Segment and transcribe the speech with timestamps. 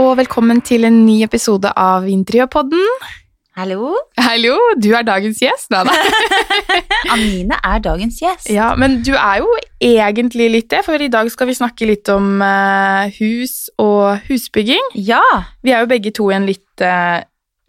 [0.00, 2.84] Og velkommen til en ny episode av Interiørpodden.
[3.58, 3.90] Hallo.
[4.16, 5.68] Hallo, du er dagens gjest.
[5.68, 5.82] Da.
[7.12, 8.48] Amine er dagens gjest.
[8.48, 9.50] Ja, men du er jo
[9.84, 14.94] egentlig litt det, for i dag skal vi snakke litt om eh, hus og husbygging.
[14.96, 15.20] Ja.
[15.60, 17.20] Vi er jo begge to i en litt eh,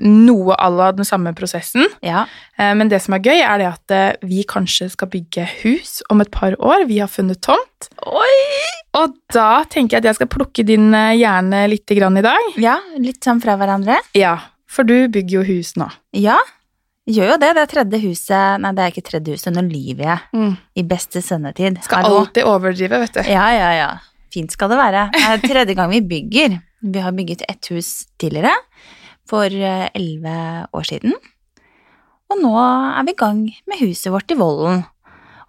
[0.04, 1.86] noe à la den samme prosessen.
[2.04, 2.26] ja.
[2.60, 6.02] Eh, men det som er gøy, er det at eh, vi kanskje skal bygge hus
[6.14, 6.84] om et par år.
[6.90, 7.88] Vi har funnet tomt.
[8.06, 8.34] Oi!
[9.00, 12.52] Og da tenker jeg at jeg skal plukke din eh, hjerne litt grann i dag.
[12.62, 13.98] Ja, litt sånn fra hverandre.
[14.14, 14.36] Ja,
[14.70, 15.88] for du bygger jo hus nå.
[16.14, 16.38] Ja,
[17.10, 17.54] gjør jo det.
[17.58, 20.52] Det er tredje huset Nei, det er ikke tredje huset, nå lyver jeg.
[20.78, 21.80] I beste sendetid.
[21.86, 22.22] Skal Hallo.
[22.24, 23.24] alltid overdrive, vet du.
[23.34, 23.90] Ja, ja, ja.
[24.34, 25.08] Fint skal det være.
[25.14, 26.60] Det er tredje gang vi bygger.
[26.94, 28.54] Vi har bygget ett hus tidligere,
[29.30, 31.16] for eh, elleve år siden.
[32.32, 34.84] Og nå er vi i gang med huset vårt i Vollen.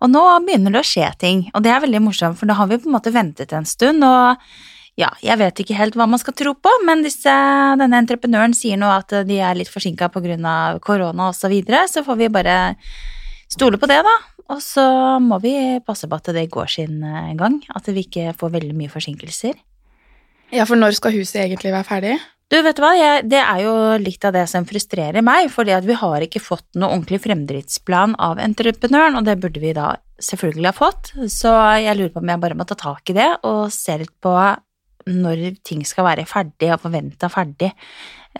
[0.04, 2.68] Og nå begynner det å skje ting, og det er veldig morsomt, for da har
[2.68, 4.36] vi på en måte ventet en stund, og
[5.00, 7.32] ja, jeg vet ikke helt hva man skal tro på, men disse,
[7.80, 12.04] denne entreprenøren sier nå at de er litt forsinka av korona og så videre, så
[12.06, 12.58] får vi bare
[13.50, 14.14] stole på det, da.
[14.52, 14.84] Og så
[15.24, 15.54] må vi
[15.86, 19.56] passe på at det går sin eh, gang, at vi ikke får veldig mye forsinkelser.
[20.52, 22.18] Ja, for når skal huset egentlig være ferdig?
[22.52, 25.72] Du, vet du hva, jeg, det er jo litt av det som frustrerer meg, fordi
[25.74, 29.94] at vi har ikke fått noe ordentlig fremdriftsplan av entreprenøren, og det burde vi da
[30.22, 33.30] selvfølgelig ha fått, så jeg lurer på om jeg bare må ta tak i det
[33.48, 34.34] og se litt på
[35.10, 37.72] når ting skal være ferdig og forventa ferdig.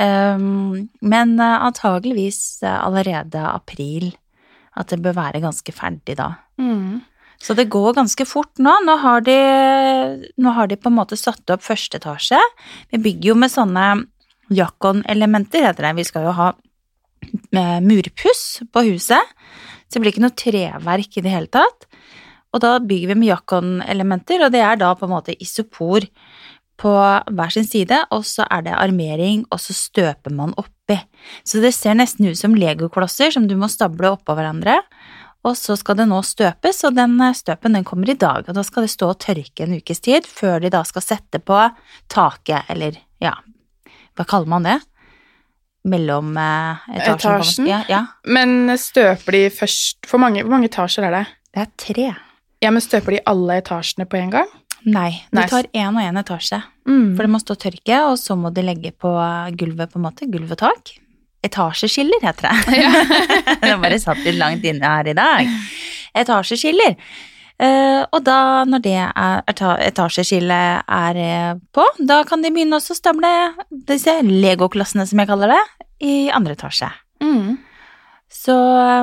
[0.00, 4.08] Um, men eh, antageligvis eh, allerede april,
[4.74, 6.30] at det bør være ganske ferdig da.
[7.42, 8.72] Så det går ganske fort nå.
[8.86, 9.38] Nå har, de,
[10.40, 12.40] nå har de på en måte satt opp første etasje.
[12.92, 13.86] Vi bygger jo med sånne
[14.54, 15.94] Jakon-elementer, heter det.
[15.98, 19.34] Vi skal jo ha eh, murpuss på huset,
[19.88, 21.88] så det blir ikke noe treverk i det hele tatt.
[22.54, 26.06] Og da bygger vi med Jakon-elementer, og det er da på en måte isopor
[26.80, 26.92] på
[27.30, 30.96] hver sin side, og så er det armering, og så støper man oppi.
[31.46, 34.80] Så det ser nesten ut som legoklosser som du må stable oppå hverandre.
[35.44, 38.46] Og så skal det nå støpes, og den støpen den kommer i dag.
[38.48, 41.40] Og da skal det stå og tørke en ukes tid, før de da skal sette
[41.44, 41.58] på
[42.12, 43.34] taket, eller ja,
[44.16, 44.78] hva kaller man det?
[45.84, 47.34] Mellom eh, etasjen.
[47.34, 47.68] Etasjen?
[47.68, 48.00] Ja, ja.
[48.24, 51.24] Men støper de først For mange, hvor mange etasjer er det?
[51.52, 52.06] Det er tre.
[52.64, 54.48] Ja, men støper de alle etasjene på en gang?
[54.84, 55.52] Nei, de nice.
[55.52, 56.60] tar én og én etasje.
[56.88, 57.12] Mm.
[57.16, 59.12] For det må stå tørke, og så må de legge på
[59.60, 60.28] gulvet, på en måte.
[60.32, 60.94] Gulv og tak.
[61.44, 62.80] Etasjeskiller, heter det.
[63.60, 65.54] det har bare satt litt langt inne her i dag.
[66.24, 66.96] Etasjeskiller.
[67.62, 68.96] Eh, og da, når det
[69.86, 73.30] etasjeskillet er eh, på, da kan de begynne å stable
[73.90, 75.62] disse legoklossene, som jeg kaller det,
[76.02, 76.90] i andre etasje.
[77.22, 77.54] Mm.
[78.34, 78.54] Så,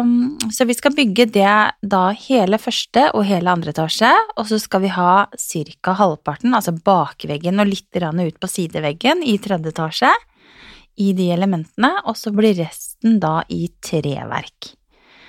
[0.04, 1.54] um, så vi skal bygge det
[1.94, 5.94] da hele første og hele andre etasje, og så skal vi ha ca.
[5.96, 10.12] halvparten, altså bakveggen og litt ut på sideveggen i tredje etasje,
[11.02, 14.76] i de elementene, og så blir resten da i treverk.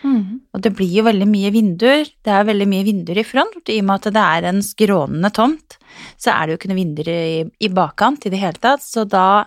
[0.03, 0.43] Mm.
[0.51, 3.79] Og det blir jo veldig mye vinduer, det er veldig mye vinduer i front, i
[3.81, 5.79] og med at det er en skrånende tomt,
[6.21, 9.07] så er det jo ikke noen vinduer i, i bakkant i det hele tatt, så
[9.07, 9.45] da,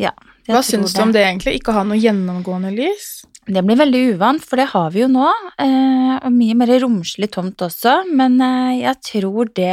[0.00, 0.14] ja.
[0.48, 1.60] Hva syns du om det egentlig?
[1.60, 3.22] Ikke ha noe gjennomgående lys?
[3.44, 5.28] Det blir veldig uvant, for det har vi jo nå.
[5.60, 9.72] Eh, og mye mer romslig tomt også, men eh, jeg tror det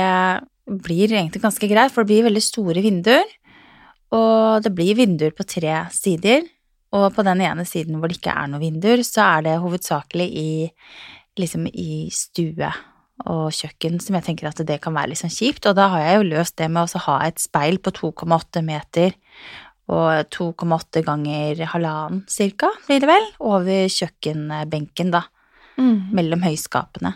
[0.86, 3.28] blir egentlig ganske greit, for det blir veldig store vinduer.
[4.16, 6.44] Og det blir vinduer på tre sider,
[6.92, 10.28] og på den ene siden hvor det ikke er noen vinduer, så er det hovedsakelig
[10.28, 10.52] i,
[11.40, 12.72] liksom i stue
[13.30, 15.68] og kjøkken, som jeg tenker at det kan være litt sånn kjipt.
[15.70, 19.16] Og da har jeg jo løst det med å ha et speil på 2,8 meter
[19.92, 25.26] og 2,8 ganger halvannen cirka, blir det vel, over kjøkkenbenken, da,
[25.82, 26.12] Mm.
[26.14, 27.16] mellom høyskapene.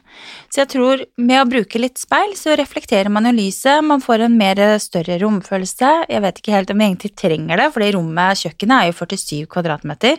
[0.49, 4.25] Så jeg tror med å bruke litt speil, så reflekterer man jo lyset, man får
[4.25, 5.91] en mer større romfølelse.
[6.09, 8.97] Jeg vet ikke helt om vi egentlig trenger det, for det rommet, kjøkkenet, er jo
[9.05, 10.17] 47 kvadratmeter.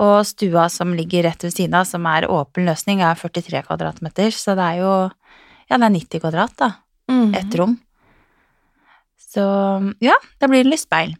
[0.00, 4.32] Og stua som ligger rett ved siden av, som er åpen løsning, er 43 kvadratmeter,
[4.32, 4.92] så det er jo
[5.68, 6.70] ja, det er 90 kvadrat, da
[7.10, 7.34] Mm.
[7.34, 7.76] et rom.
[9.18, 9.42] Så
[10.00, 11.16] ja, da blir det litt speil.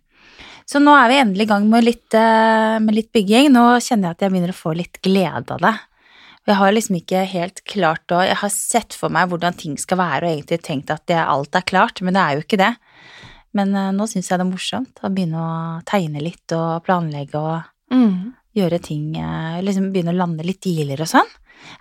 [0.71, 3.51] Så nå er vi endelig i gang med litt, eh, med litt bygging.
[3.51, 5.75] Nå kjenner jeg at jeg begynner å få litt glede av det.
[6.49, 10.01] Jeg har liksom ikke helt klart å Jeg har sett for meg hvordan ting skal
[10.01, 12.71] være, og egentlig tenkt at det, alt er klart, men det er jo ikke det.
[13.57, 15.55] Men uh, nå syns jeg det er morsomt å begynne å
[15.89, 17.61] tegne litt og planlegge og
[17.91, 18.37] Mm.
[18.55, 21.27] gjøre ting uh, Liksom begynne å lande litt dealer og sånn.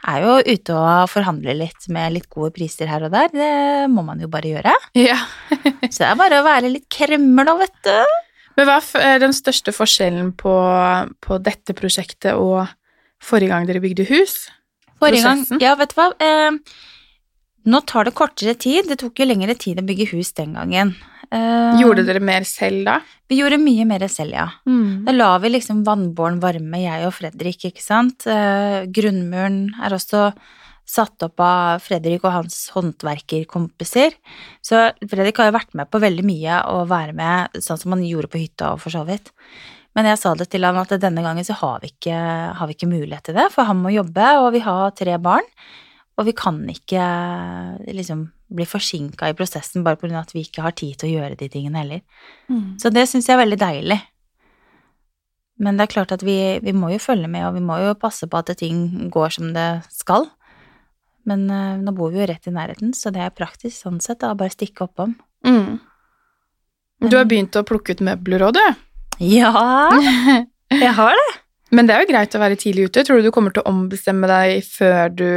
[0.02, 3.30] Jeg Er jo ute og forhandler litt med litt gode priser her og der.
[3.30, 4.74] Det må man jo bare gjøre.
[4.98, 5.20] Ja.
[5.94, 8.18] Så det er bare å være litt kremmer, da, vet du.
[8.58, 10.56] Men hva er den største forskjellen på,
[11.24, 12.66] på dette prosjektet og
[13.24, 14.48] forrige gang dere bygde hus?
[15.00, 16.10] Forrige gang Ja, vet du hva.
[16.20, 16.58] Eh,
[17.70, 18.88] nå tar det kortere tid.
[18.90, 20.96] Det tok jo lengre tid å bygge hus den gangen.
[21.32, 23.00] Eh, Gjorde dere mer selv da?
[23.30, 24.48] Vi gjorde mye mer selv, ja.
[25.06, 28.26] Da la vi liksom vannbåren varme, jeg og Fredrik, ikke sant.
[28.26, 30.32] Eh, grunnmuren er også
[30.90, 34.16] satt opp av Fredrik og hans håndverkerkompiser.
[34.66, 38.02] Så Fredrik har jo vært med på veldig mye å være med sånn som han
[38.08, 39.30] gjorde på hytta og for så vidt.
[39.98, 42.16] Men jeg sa det til han at denne gangen så har vi ikke,
[42.60, 45.48] har vi ikke mulighet til det, for han må jobbe, og vi har tre barn.
[46.20, 47.04] Og vi kan ikke
[47.96, 50.20] liksom bli forsinka i prosessen bare pga.
[50.20, 52.02] at vi ikke har tid til å gjøre de tingene heller.
[52.82, 54.00] Så det syns jeg er veldig deilig.
[55.60, 57.96] Men det er klart at vi, vi må jo følge med, og vi må jo
[58.00, 60.28] passe på at ting går som det skal.
[61.28, 64.22] Men uh, nå bor vi jo rett i nærheten, så det er praktisk sånn sett,
[64.24, 65.18] da, bare stikke oppom.
[65.46, 65.80] Mm.
[67.06, 68.80] Du har begynt å plukke ut møbler òg, du.
[69.20, 69.52] Ja,
[70.86, 71.30] jeg har det.
[71.76, 73.04] Men det er jo greit å være tidlig ute.
[73.06, 75.30] Tror du du kommer til å ombestemme deg før du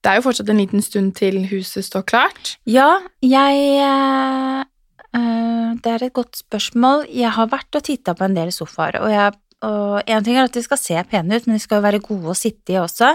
[0.00, 2.54] Det er jo fortsatt en liten stund til huset står klart.
[2.64, 7.04] Ja, jeg eh, Det er et godt spørsmål.
[7.12, 9.34] Jeg har vært og titta på en del sofaer, og, jeg,
[9.66, 12.04] og en ting er at de skal se pene ut, men de skal jo være
[12.06, 13.12] gode å sitte i også.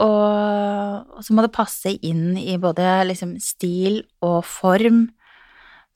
[0.00, 5.10] Og, og så må det passe inn i både liksom stil og form.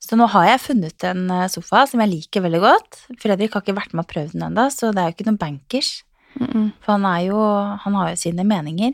[0.03, 2.99] Så nå har jeg funnet en eh, sofa som jeg liker veldig godt.
[3.21, 5.41] Fredrik har ikke vært med og prøvd den ennå, så det er jo ikke noen
[5.41, 5.95] bankers.
[6.37, 7.39] For han, er jo,
[7.81, 8.93] han har jo sine meninger.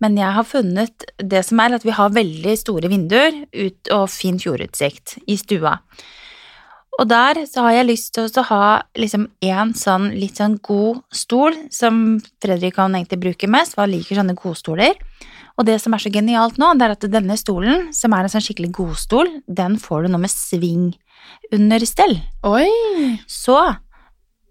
[0.00, 4.08] Men jeg har funnet det som er at vi har veldig store vinduer ut, og
[4.12, 5.78] fin fjordutsikt i stua.
[6.98, 8.62] Og der så har jeg lyst til å ha
[8.98, 13.94] liksom en sånn litt sånn god stol, som Fredrik kan egentlig bruke mest, for han
[13.94, 14.98] liker sånne godstoler.
[15.58, 18.32] Og det som er så genialt nå, det er at denne stolen, som er en
[18.32, 20.92] sånn skikkelig godstol, den får du nå med sving
[21.54, 22.14] under stell.
[22.46, 22.68] Oi!
[23.26, 23.58] Så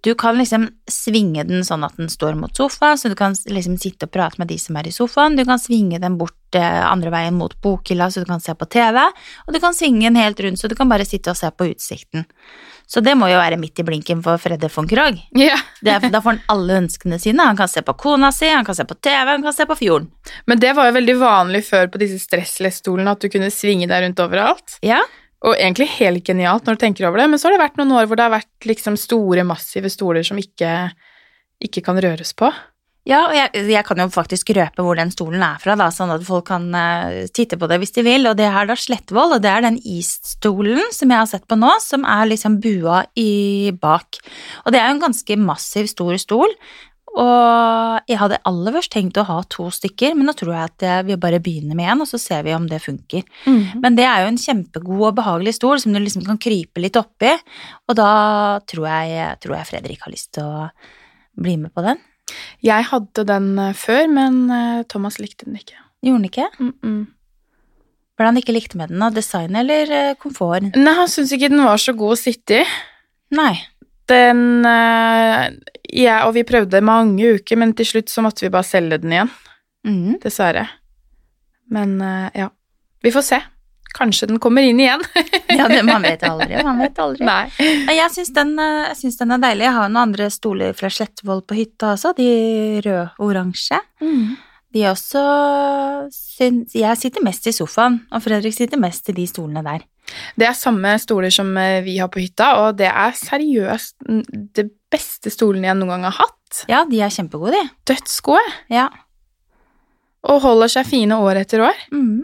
[0.07, 3.73] du kan liksom svinge den sånn at den står mot sofaen, så du kan liksom
[3.75, 5.35] sitte og prate med de som er i sofaen.
[5.35, 8.69] Du kan svinge den bort eh, andre veien mot bokhylla, så du kan se på
[8.71, 9.01] TV.
[9.43, 11.67] Og du kan svinge den helt rundt, så du kan bare sitte og se på
[11.73, 12.23] utsikten.
[12.87, 15.19] Så det må jo være midt i blinken for Fredde von Krogh.
[15.35, 15.59] Ja.
[15.83, 17.43] Da får han alle ønskene sine.
[17.43, 19.75] Han kan se på kona si, han kan se på TV, han kan se på
[19.75, 20.07] fjorden.
[20.47, 24.07] Men det var jo veldig vanlig før på disse stressless-stolene at du kunne svinge deg
[24.07, 24.79] rundt overalt.
[24.87, 25.03] Ja,
[25.45, 27.93] Og egentlig helt genialt når du tenker over det, men så har det vært noen
[27.99, 30.71] år hvor det har vært liksom store, massive stoler som ikke,
[31.61, 32.49] ikke kan røres på.
[33.07, 36.11] Ja, og jeg, jeg kan jo faktisk røpe hvor den stolen er fra, da, sånn
[36.11, 38.27] at folk kan uh, titte på det hvis de vil.
[38.27, 41.55] Og det er da Slettvoll, og det er den East-stolen som jeg har sett på
[41.55, 44.19] nå, som er liksom bua i bak.
[44.65, 46.57] Og det er jo en ganske massiv, stor stol.
[47.17, 50.85] Og jeg hadde aller først tenkt å ha to stykker, men nå tror jeg at
[50.85, 53.23] jeg vi bare begynner med én, og så ser vi om det funker.
[53.81, 56.99] Men det er jo en kjempegod og behagelig stol som du liksom kan krype litt
[56.99, 57.33] oppi,
[57.89, 58.11] og da
[58.69, 60.69] tror jeg, tror jeg Fredrik har lyst til å
[61.41, 61.99] bli med på den.
[62.65, 65.77] Jeg hadde den eh, før, men eh, Thomas likte den ikke.
[66.03, 66.49] Gjorde han ikke?
[66.59, 67.05] Mm -mm.
[68.17, 68.99] Hva er det han ikke likte med den?
[68.99, 69.09] da?
[69.09, 70.75] Design eller eh, komfort?
[70.75, 72.65] Nei, han syntes ikke den var så god å sitte i.
[73.31, 73.53] Nei.
[74.07, 75.49] Den eh,
[75.87, 79.15] Jeg og vi prøvde mange uker, men til slutt så måtte vi bare selge den
[79.15, 79.35] igjen.
[79.87, 80.17] Mm.
[80.23, 80.67] Dessverre.
[81.71, 82.49] Men eh, ja.
[83.03, 83.39] Vi får se.
[83.97, 85.03] Kanskje den kommer inn igjen.
[85.57, 86.57] Ja, det, man vet aldri.
[86.61, 87.25] Man vet aldri.
[87.25, 87.47] Nei.
[87.95, 89.65] Jeg syns den, eh, den er deilig.
[89.65, 92.27] Jeg har noen andre stoler fra Slettvoll på hytta også, de
[92.85, 93.79] rød-oransje.
[94.75, 95.23] De er også
[96.13, 99.87] syns, Jeg sitter mest i sofaen, og Fredrik sitter mest i de stolene der.
[100.39, 103.95] Det er samme stoler som eh, vi har på hytta, og det er seriøst
[104.55, 106.63] det beste stolene jeg noen gang har hatt.
[106.71, 107.65] Ja, de er kjempegode, de.
[107.91, 108.43] Dødsgode.
[108.71, 108.87] Ja.
[110.27, 111.77] Og holder seg fine år etter år.
[111.91, 112.23] Mm.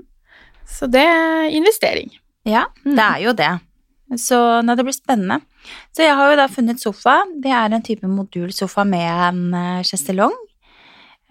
[0.68, 2.10] Så det er investering.
[2.48, 2.96] Ja, Mm.
[2.96, 3.52] det er jo det.
[4.20, 5.42] Så nei, det blir spennende.
[5.96, 7.24] Så jeg har jo da funnet sofa.
[7.42, 10.34] Det er en type modulsofa med en uh, sjeselong.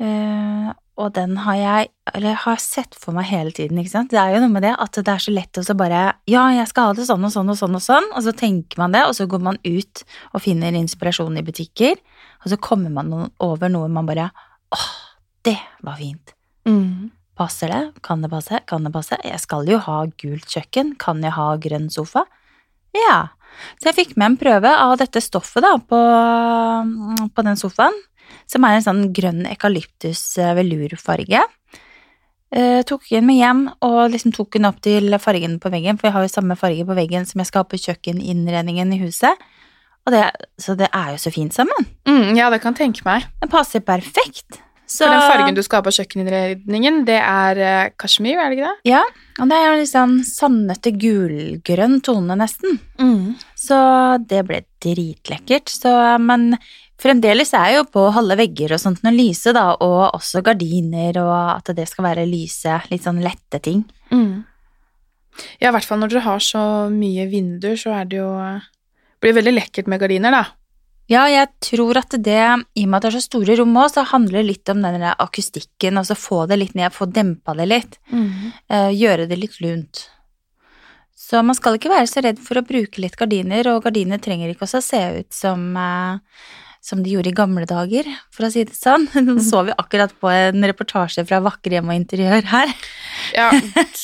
[0.01, 4.11] Eh, og den har jeg eller har sett for meg hele tiden, ikke sant.
[4.13, 6.45] Det er jo noe med det at det er så lett å så bare Ja,
[6.53, 8.93] jeg skal ha det sånn og sånn og sånn og sånn, og så tenker man
[8.93, 11.97] det, og så går man ut og finner inspirasjon i butikker,
[12.45, 14.29] og så kommer man over noe man bare
[14.73, 14.93] Åh,
[15.45, 16.35] det var fint.
[17.37, 17.83] Passer det?
[18.05, 18.61] Kan det passe?
[18.69, 19.19] Kan det passe?
[19.25, 20.95] Jeg skal jo ha gult kjøkken.
[21.01, 22.23] Kan jeg ha grønn sofa?
[22.97, 23.33] Ja.
[23.81, 25.99] Så jeg fikk med en prøve av dette stoffet da, på,
[27.37, 27.97] på den sofaen,
[28.51, 31.43] som er en sånn grønn eukalyptus eh, velurfarge.
[32.53, 36.11] Uh, tok den med hjem og liksom tok den opp til fargen på veggen, for
[36.11, 39.41] jeg har jo samme farge på veggen som jeg skal ha på kjøkkeninnredningen i huset.
[40.05, 40.27] Og det,
[40.61, 41.89] så det er jo så fint sammen.
[42.05, 43.25] Mm, ja, det kan tenke meg.
[43.41, 44.61] Den passer perfekt.
[44.85, 48.59] Så, For den fargen du skal ha på kjøkkeninnredningen, det er uh, kasjmir, er det
[48.59, 48.91] ikke det?
[48.91, 49.01] Ja,
[49.41, 52.77] og det er jo litt sånn sandete gulgrønn tone nesten.
[53.57, 53.79] Så
[54.29, 55.73] det ble dritlekkert.
[55.73, 56.51] Så, men
[57.03, 61.35] fremdeles er jo på halve vegger og sånt noe lyse, da, og også gardiner, og
[61.59, 63.85] at det skal være lyse, litt sånn lette ting.
[65.61, 68.33] Ja, i hvert fall når dere har så mye vinduer, så er det jo
[69.23, 70.43] blir veldig lekkert med gardiner, da.
[71.11, 72.39] Ja, jeg tror at det,
[72.79, 74.83] i og med at det er så store rom òg, så handler det litt om
[74.85, 77.99] den akustikken, altså få det litt ned, få dempa det litt.
[78.71, 80.07] eh, gjøre det litt lunt.
[81.19, 84.53] Så man skal ikke være så redd for å bruke litt gardiner, og gardiner trenger
[84.53, 86.19] ikke også se ut som, eh,
[86.83, 89.07] som de gjorde i gamle dager, for å si det sånn.
[89.27, 92.77] Nå så vi akkurat på en reportasje fra Vakre hjem og interiør her.
[93.37, 94.03] Ja, gud.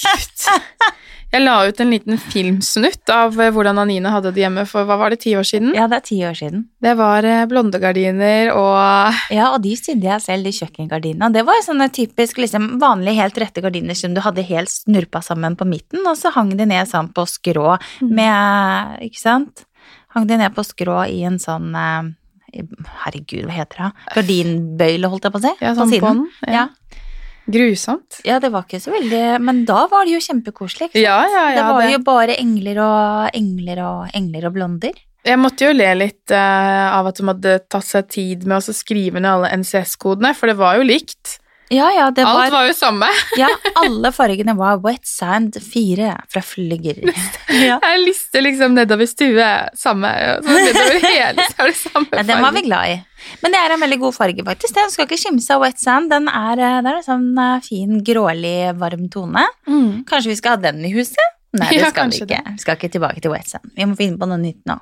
[1.29, 4.97] Jeg la ut en liten filmsnutt av eh, hvordan Anine hadde det hjemme for hva
[4.97, 5.75] var det, ti år siden?
[5.77, 6.63] Ja, det er ti år siden.
[6.81, 11.29] Det var blondegardiner blonde gardiner og Ja, og de sydde jeg selv, de kjøkkengardinene.
[11.29, 15.21] Og det var sånne typisk liksom, vanlige, helt rette gardiner som du hadde helt snurpa
[15.27, 17.77] sammen på midten, og så hang de ned sånn på skrå
[18.09, 19.67] med Ikke sant?
[20.17, 22.09] Hang de ned på skrå i en sånn eh,
[22.53, 23.91] Herregud, hva heter det?
[24.17, 25.55] Gardinbøyle, holdt jeg på å si.
[25.61, 26.07] ja, på sånn siden.
[26.07, 26.53] bånd.
[26.55, 26.69] Ja.
[27.49, 28.19] Grusomt.
[28.29, 30.91] ja, det var ikke så veldig Men da var det jo kjempekoselig.
[31.01, 31.55] Ja, ja, ja.
[31.57, 34.93] det var det- jo bare engler og engler og engler og blonder.
[35.25, 38.75] Jeg måtte jo le litt uh, av at de hadde tatt seg tid med å
[38.75, 41.39] skrive ned alle NCS-kodene, for det var jo likt.
[41.71, 43.07] Ja, ja, det Alt var, var jo samme.
[43.37, 47.03] ja, alle fargene var wet sand 4 fra Flygger.
[47.69, 47.77] ja.
[47.83, 50.09] Jeg lister liksom nedover stue, samme.
[50.41, 52.99] Så nedover hele, så er det samme Ja, den var vi glad i.
[53.43, 54.75] Men det er en veldig god farge, faktisk.
[54.79, 56.09] Den skal ikke skimse av wet sand.
[56.15, 59.45] Den er, eh, det er en sånn eh, fin, grålig, varm tone.
[59.69, 60.05] Mm.
[60.09, 61.21] Kanskje vi skal ha den i huset?
[61.59, 62.39] Nei, det Ja, skal vi ikke.
[62.39, 62.55] ikke.
[62.57, 63.69] Vi skal ikke tilbake til wet sand.
[63.77, 64.79] Vi må finne på noe nytt nå.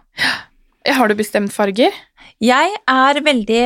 [0.87, 1.95] Har du bestemt farger?
[2.43, 3.61] Jeg er veldig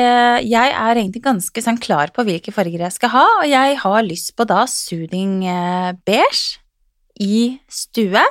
[0.46, 4.04] Jeg er egentlig ganske sånn klar på hvilke farger jeg skal ha, og jeg har
[4.06, 6.60] lyst på da soothing eh, beige
[7.20, 8.22] i stue.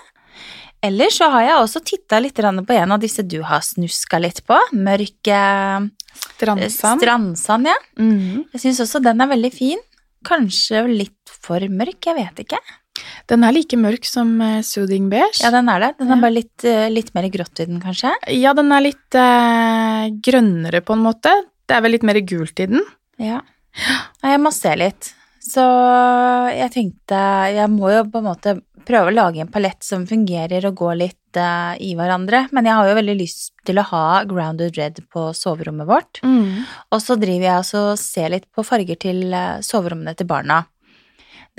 [0.79, 4.39] Eller så har jeg også titta litt på en av disse du har snuska litt
[4.47, 4.55] på.
[4.71, 5.89] Mørk eh,
[6.39, 7.03] Strandsand?
[7.03, 7.75] strandsand, ja.
[7.99, 8.47] Mhm.
[8.53, 9.81] Jeg syns også den er veldig fin.
[10.25, 12.59] Kanskje litt for mørk, jeg vet ikke.
[13.29, 15.43] Den er like mørk som eh, soothing beige.
[15.43, 15.91] Ja, den er det.
[15.99, 18.13] Den er bare litt, eh, litt mer grått i den, kanskje.
[18.33, 21.33] Ja, den er litt eh, grønnere på en måte.
[21.69, 22.81] Det er vel litt mer gult i den.
[23.21, 23.43] Ja.
[24.25, 25.13] Jeg må se litt.
[25.49, 25.63] Så
[26.51, 27.19] jeg tenkte
[27.55, 30.97] jeg må jo på en måte prøve å lage en palett som fungerer og går
[30.97, 32.47] litt uh, i hverandre.
[32.55, 36.21] Men jeg har jo veldig lyst til å ha grounded red på soverommet vårt.
[36.89, 40.63] Og så driver jeg og ser litt på farger til soverommene til barna.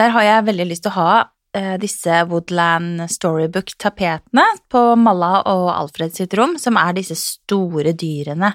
[0.00, 1.14] Der har jeg veldig lyst til å ha
[1.52, 8.54] eh, disse Woodland Storybook-tapetene på Malla og Alfred sitt rom, som er disse store dyrene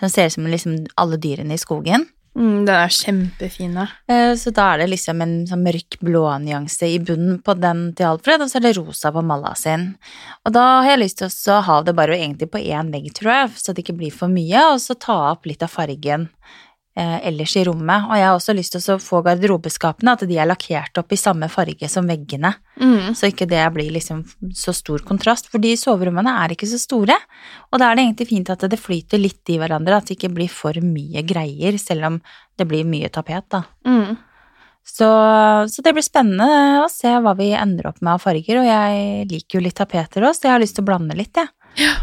[0.00, 2.06] som ser ut som liksom alle dyrene i skogen.
[2.36, 3.86] Mm, den er kjempefine.
[4.08, 8.14] Eh, Så da er det liksom en sånn mørk blånyanse i bunnen på den til
[8.14, 9.90] Alfred, og så er det rosa på Malla sin.
[10.48, 13.34] Og da har jeg lyst til å ha det bare egentlig på én vegg, tror
[13.34, 16.30] jeg, så det ikke blir for mye, og så ta opp litt av fargen
[16.96, 18.06] ellers i rommet.
[18.08, 21.18] Og jeg har også lyst til å få garderobeskapene, at de er lakkert opp i
[21.20, 23.14] samme farge som veggene, Mm.
[23.16, 24.22] så ikke det blir liksom
[24.52, 27.16] så stor kontrast, fordi soverommene er ikke så store,
[27.72, 30.34] og da er det egentlig fint at det flyter litt i hverandre, at det ikke
[30.34, 32.18] blir for mye greier, selv om
[32.58, 33.62] det blir mye tapet, da.
[33.86, 34.16] Mm.
[34.86, 35.08] Så,
[35.72, 39.26] så det blir spennende å se hva vi ender opp med av farger, og jeg
[39.32, 41.48] liker jo litt tapeter også, så jeg har lyst til å blande litt, jeg.
[41.80, 41.94] Ja.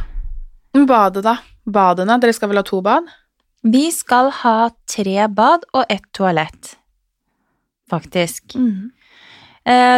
[0.86, 1.38] Badet, da?
[1.70, 2.18] Badene?
[2.20, 3.06] Dere skal vel ha to bad?
[3.64, 4.58] Vi skal ha
[4.90, 6.74] tre bad og ett toalett,
[7.90, 8.58] faktisk.
[8.60, 8.92] Mm.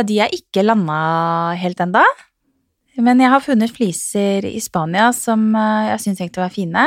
[0.05, 2.03] De er ikke landa helt enda,
[3.01, 6.85] men jeg har funnet fliser i Spania som eh, jeg syns egentlig var fine.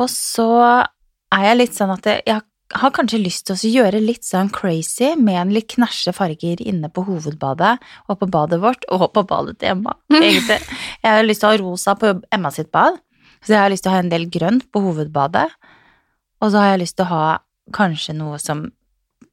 [0.00, 2.38] Og så er jeg litt sånn at jeg
[2.72, 6.88] har kanskje lyst til å gjøre litt sånn crazy med en litt knæsje farger inne
[6.88, 7.74] på hovedbadet
[8.08, 9.92] og på badet vårt og på badet til Emma.
[10.08, 10.62] Egentlig.
[11.02, 12.96] Jeg har lyst til å ha rosa på Emma sitt bad,
[13.42, 15.48] så jeg har lyst til å ha en del grønt på hovedbadet.
[16.42, 17.26] Og så har jeg lyst til å ha
[17.74, 18.58] kanskje noe som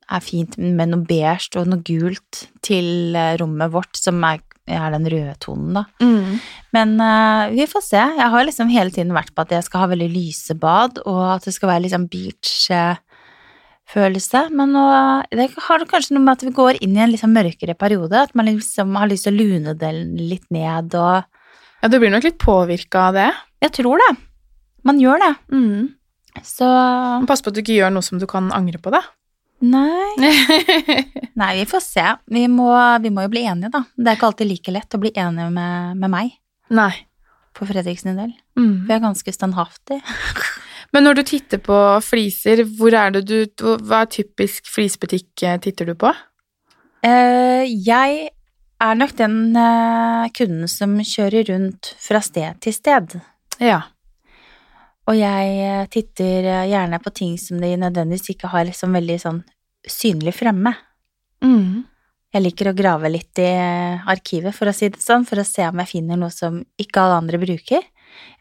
[0.09, 4.39] er fint med noe beige og noe gult til eh, rommet vårt, som er,
[4.69, 5.83] er den røde tonen, da.
[6.01, 6.39] Mm.
[6.75, 8.03] Men uh, vi får se.
[8.17, 11.21] Jeg har liksom hele tiden vært på at jeg skal ha veldig lyse bad, og
[11.35, 14.41] at det skal være liksom beach-følelse.
[14.53, 14.85] Men nå,
[15.33, 18.33] det har kanskje noe med at vi går inn i en liksom mørkere periode, at
[18.37, 21.15] man liksom har lyst til å lune det litt ned og
[21.79, 23.31] Ja, du blir nok litt påvirka av det.
[23.63, 24.11] Jeg tror det.
[24.83, 25.33] Man gjør det.
[25.53, 25.98] Mm.
[26.45, 26.67] Så
[27.29, 29.03] Pass på at du ikke gjør noe som du kan angre på, da.
[29.59, 30.13] Nei.
[31.39, 32.05] Nei, vi får se.
[32.31, 32.69] Vi må,
[33.03, 33.83] vi må jo bli enige, da.
[33.95, 36.37] Det er ikke alltid like lett å bli enige med, med meg,
[36.69, 36.93] Nei.
[37.57, 38.31] På Fredriksen del.
[38.59, 38.85] Mm.
[38.87, 40.01] Vi er ganske standhaftige.
[40.93, 45.59] Men når du titter på fliser, hvor er det du Hva er typisk flisbutikk eh,
[45.61, 46.13] titter du på?
[47.05, 48.29] Uh, jeg
[48.79, 53.17] er nok den uh, kunden som kjører rundt fra sted til sted.
[53.61, 53.83] Ja.
[55.09, 59.17] Og jeg eh, titter eh, gjerne på ting som de nødvendigvis ikke har liksom veldig
[59.21, 59.39] sånn
[59.89, 60.75] synlig fremme.
[61.41, 61.85] Mm.
[62.29, 65.65] Jeg liker å grave litt i arkivet, for å si det sånn, for å se
[65.65, 67.87] om jeg finner noe som ikke alle andre bruker.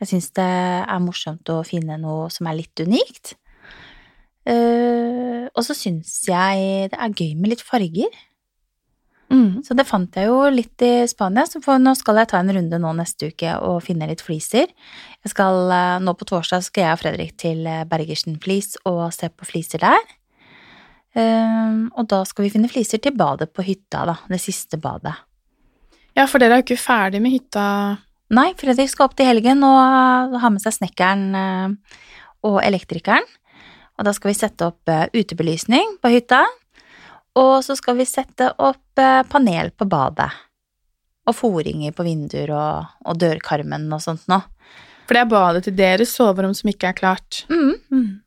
[0.03, 3.39] Jeg syns det er morsomt å finne noe som er litt unikt.
[4.49, 8.13] Uh, og så syns jeg det er gøy med litt farger.
[9.29, 9.61] Mm.
[9.65, 12.81] Så det fant jeg jo litt i Spania, så nå skal jeg ta en runde
[12.81, 14.71] nå neste uke og finne litt fliser.
[15.25, 19.13] Jeg skal, eh, nå på torsdag skal jeg og Fredrik til eh, Bergersen Flis og
[19.13, 20.15] se på fliser der.
[21.19, 24.15] Um, og da skal vi finne fliser til badet på hytta, da.
[24.29, 25.17] Det siste badet.
[26.15, 27.65] Ja, for dere er jo ikke ferdig med hytta
[28.29, 32.01] Nei, Fredrik skal opp til helgen og ha med seg snekkeren eh,
[32.45, 33.25] og elektrikeren.
[33.97, 36.43] Og da skal vi sette opp eh, utebelysning på hytta.
[37.39, 40.31] Og så skal vi sette opp eh, panel på badet.
[41.29, 44.41] Og foringer på vinduer og, og dørkarmen og sånt nå.
[45.09, 47.43] For det er badet til deres soverom som ikke er klart.
[47.53, 48.19] Mm.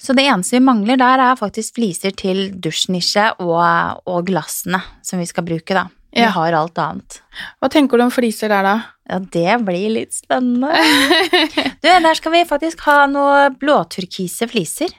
[0.00, 5.20] Så det eneste vi mangler der, er faktisk fliser til dusjnisje og, og glassene som
[5.22, 5.86] vi skal bruke, da.
[6.16, 6.30] Vi Ja.
[6.32, 7.18] har alt annet.
[7.60, 8.74] Hva tenker du om fliser der, da?
[9.08, 10.70] Ja, det blir litt spennende.
[11.82, 14.92] Du, der skal vi faktisk ha noe blåturkise fliser.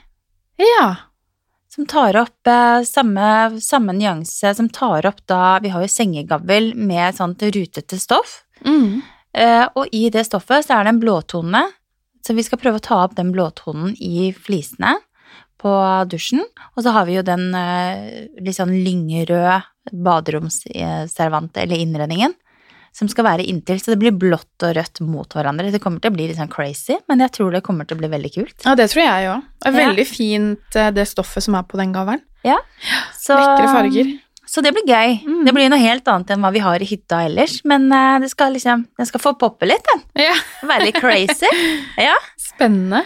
[0.62, 0.88] ja.
[1.68, 6.72] Som tar opp eh, samme, samme nyanse som tar opp da Vi har jo sengegavl
[6.74, 8.42] med sånt rutete stoff.
[8.64, 9.02] Mm.
[9.36, 11.66] Eh, og i det stoffet så er det en blåtone,
[12.24, 14.96] så vi skal prøve å ta opp den blåtonen i flisene
[15.60, 15.72] på
[16.10, 16.42] dusjen.
[16.74, 19.60] Og så har vi jo den eh, litt sånn lyngrøde
[19.92, 22.34] baderomsservantet, eller innredningen,
[22.98, 25.70] som skal være inntil, så det blir blått og rødt mot hverandre.
[25.70, 28.02] Det kommer til å bli litt sånn crazy, men jeg tror det kommer til å
[28.02, 28.56] bli veldig kult.
[28.66, 29.42] ja, det tror jeg òg.
[29.62, 29.88] Det er Ja.
[29.88, 32.20] veldig fint, eh, det stoffet som er på den gavlen.
[33.18, 34.18] Så, Lekre farger.
[34.48, 35.18] Så det blir gøy.
[35.26, 35.44] Mm.
[35.44, 38.30] Det blir noe helt annet enn hva vi har i hytta ellers, men eh, det
[38.30, 40.02] skal liksom, den skal få poppe litt, den.
[40.24, 40.32] Ja.
[40.64, 41.50] Være litt crazy.
[41.98, 42.14] Ja.
[42.40, 43.04] Spennende.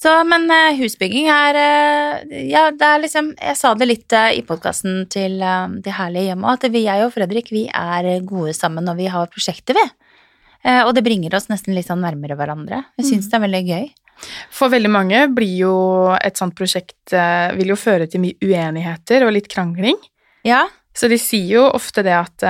[0.00, 4.38] Så, men eh, husbygging er eh, Ja, det er liksom Jeg sa det litt eh,
[4.38, 8.54] i podkasten til de Det herlige hjemmet, at vi, jeg og Fredrik, vi er gode
[8.56, 9.84] sammen når vi har prosjekter, vi.
[10.86, 12.82] Og det bringer oss nesten litt sånn nærmere hverandre.
[13.00, 13.30] Jeg syns Mm.
[13.30, 13.86] det er veldig gøy.
[14.52, 15.74] For veldig mange blir jo
[16.20, 17.14] et sånt prosjekt
[17.56, 19.96] vil jo føre til mye uenigheter og litt krangling.
[20.44, 20.66] Ja.
[20.92, 22.44] Så de sier jo ofte det at,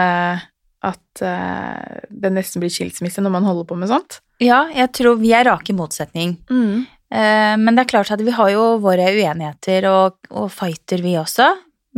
[0.83, 4.19] at det nesten blir skilsmisse når man holder på med sånt.
[4.43, 6.35] ja, jeg tror vi er rake i motsetning.
[6.51, 11.17] Eh, men det er klart at vi har jo våre uenigheter og, og fighter, vi
[11.19, 11.49] også.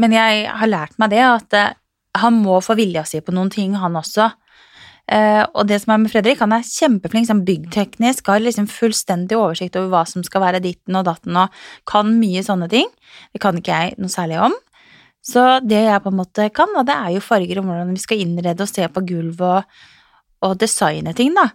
[0.00, 1.74] Men jeg har lært meg det, at eh,
[2.22, 4.30] han må få vilja si på noen ting, han også.
[5.12, 9.36] Eh, og det som er med Fredrik, han er kjempeflink sånn byggteknisk, har liksom fullstendig
[9.38, 12.88] oversikt over hva som skal være ditten og datten, og kan mye sånne ting.
[13.34, 14.56] Det kan ikke jeg noe særlig om.
[15.22, 18.02] Så det jeg på en måte kan, og det er jo farger og hvordan vi
[18.02, 19.82] skal innrede og se på gulv og,
[20.42, 21.50] og designe ting, da.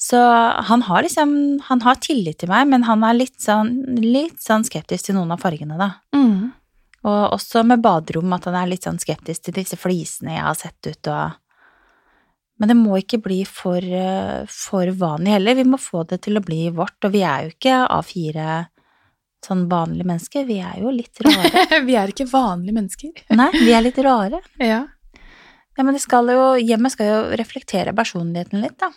[0.00, 0.16] Så
[0.64, 4.64] han har liksom Han har tillit til meg, men han er litt sånn, litt sånn
[4.64, 5.90] skeptisk til noen av fargene, da.
[6.16, 6.54] Mm.
[7.04, 10.56] Og også med baderom, at han er litt sånn skeptisk til disse flisene jeg har
[10.58, 11.38] sett ut og
[12.60, 15.54] Men det må ikke bli for, eh, for vanlig heller.
[15.56, 18.66] Vi må få det til å bli vårt, og vi er jo ikke A4
[19.40, 20.44] sånn vanlige mennesker.
[20.44, 21.80] Vi er jo litt rare.
[21.86, 23.22] Vi er ikke vanlige mennesker.
[23.32, 24.42] Nei, vi er litt rare.
[24.60, 24.82] Ja.
[25.76, 28.90] Ja, men det skal jo, hjemmet skal jo reflektere personligheten litt, da.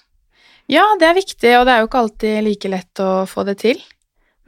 [0.71, 3.57] Ja, det er viktig, og det er jo ikke alltid like lett å få det
[3.63, 3.81] til.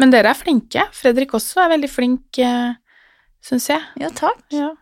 [0.01, 0.87] Men dere er flinke.
[0.95, 2.75] Fredrik også er veldig flink, uh,
[3.43, 3.83] syns jeg.
[4.01, 4.41] Jo, takk.
[4.55, 4.73] Ja.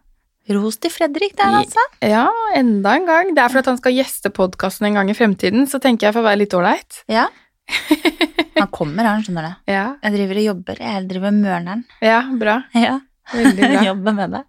[0.51, 1.83] Ros til Fredrik der, altså.
[2.03, 2.25] ja,
[2.57, 3.29] enda en gang.
[3.35, 6.17] Det er for at han skal gjeste podkasten en gang i fremtiden, så tenker jeg
[6.17, 6.99] får være litt ålreit.
[7.11, 7.29] Ja.
[8.59, 9.71] Han kommer, han, skjønner du.
[9.71, 9.85] Ja.
[10.03, 12.59] Jeg driver og jobber, jeg driver med mørner ja, bra.
[12.77, 12.99] Ja.
[13.31, 13.81] Veldig bra.
[13.89, 14.41] Jobber med det.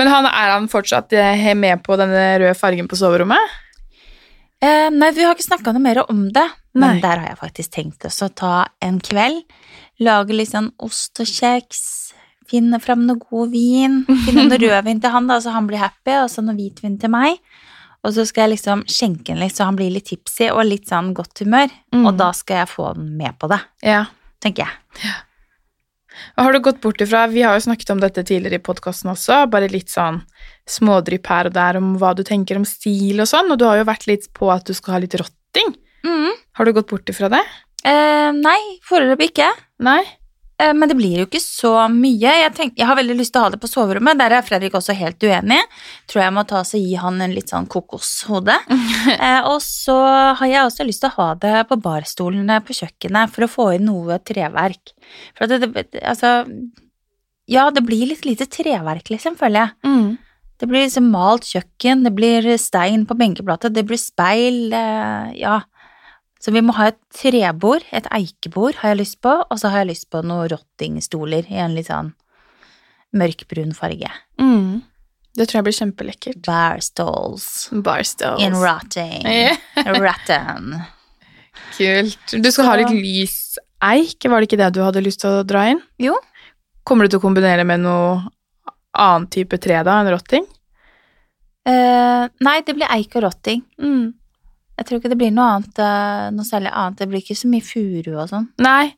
[0.00, 3.54] Men han, er han fortsatt eh, med på denne røde fargen på soverommet?
[4.64, 7.72] Eh, nei, vi har ikke snakka noe mer om det, men der har jeg faktisk
[7.74, 8.52] tenkt også å ta
[8.84, 9.42] en kveld.
[10.00, 11.82] Lage litt sånn ost og kjeks,
[12.48, 14.02] finne fram noe god vin.
[14.26, 17.12] Finne noe rødvin til han, da, så han blir happy, og så noe hvitvin til
[17.12, 17.40] meg.
[18.06, 20.88] Og så skal jeg liksom skjenke han litt, så han blir litt tipsy og litt
[20.88, 21.72] sånn godt humør.
[21.94, 22.04] Mm.
[22.06, 24.04] Og da skal jeg få han med på det, Ja.
[24.40, 25.04] tenker jeg.
[25.04, 25.16] Ja.
[26.40, 29.42] har du gått bort ifra Vi har jo snakket om dette tidligere i podkasten også,
[29.52, 30.22] bare litt sånn
[30.70, 33.80] smådrypp her og der om hva du tenker om stil og sånn, og du har
[33.80, 35.74] jo vært litt på at du skal ha litt rotting.
[36.56, 37.42] Har du gått bort ifra det?
[37.84, 39.50] Eh, nei, foreløpig ikke.
[39.84, 40.00] Nei?
[40.58, 42.32] Eh, Men det blir jo ikke så mye.
[42.40, 44.16] Jeg, tenk, jeg har veldig lyst til å ha det på soverommet.
[44.18, 45.60] Der er Fredrik også helt uenig.
[46.08, 48.56] Tror jeg må ta og gi han en litt sånn kokoshode.
[49.18, 49.98] eh, og så
[50.40, 53.68] har jeg også lyst til å ha det på barstolene på kjøkkenet for å få
[53.76, 54.96] inn noe treverk.
[55.36, 56.38] For det, det, altså
[57.46, 59.76] Ja, det blir litt lite treverk, liksom, føler jeg.
[59.86, 60.16] Mm.
[60.56, 65.60] Det blir liksom malt kjøkken, det blir stein på benkeplatet, det blir speil, eh, ja.
[66.40, 69.84] Så vi må ha et trebord, et eikebord har jeg lyst på, og så har
[69.84, 72.14] jeg lyst på noen rottingstoler i en litt sånn
[73.16, 74.10] mørkbrun farge.
[74.40, 74.84] Mm.
[75.36, 76.38] Det tror jeg blir kjempelekkert.
[76.46, 77.48] Barstoles.
[77.84, 78.44] Barstoles.
[78.44, 79.26] In rotting.
[79.36, 79.58] Yeah.
[80.00, 80.78] Rotten.
[81.76, 82.36] kult.
[82.40, 85.44] Du skal ha litt lys eik, var det ikke det du hadde lyst til å
[85.46, 85.82] dra inn?
[86.00, 86.16] Jo.
[86.86, 88.22] Kommer du til å kombinere med noe
[88.98, 90.46] annen type tre da, enn rotting?
[91.66, 93.64] Uh, nei, det blir eik og rotting.
[93.82, 94.12] Mm.
[94.76, 96.98] Jeg tror ikke det blir noe annet, eh, noe særlig annet.
[97.00, 98.44] Det blir ikke så mye furu og sånn.
[98.60, 98.90] Nei,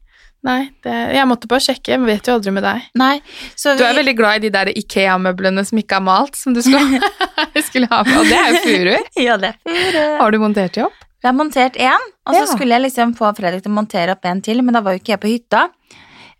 [0.42, 2.88] nei det, jeg måtte bare sjekke, jeg vet jo aldri med deg.
[2.98, 3.20] Nei,
[3.54, 6.52] så Du er vi- veldig glad i de der Ikea-møblene som ikke er malt, som
[6.52, 6.98] du skulle,
[7.68, 8.96] skulle ha med, og det er jo furu.
[9.28, 10.18] Ja, det er furu.
[10.18, 10.98] Har du montert de opp?
[11.22, 12.50] Jeg har montert én, og så Ja.
[12.56, 14.98] skulle jeg liksom få Fredrik til å montere opp en til, men da var jo
[14.98, 15.68] ikke jeg på hytta.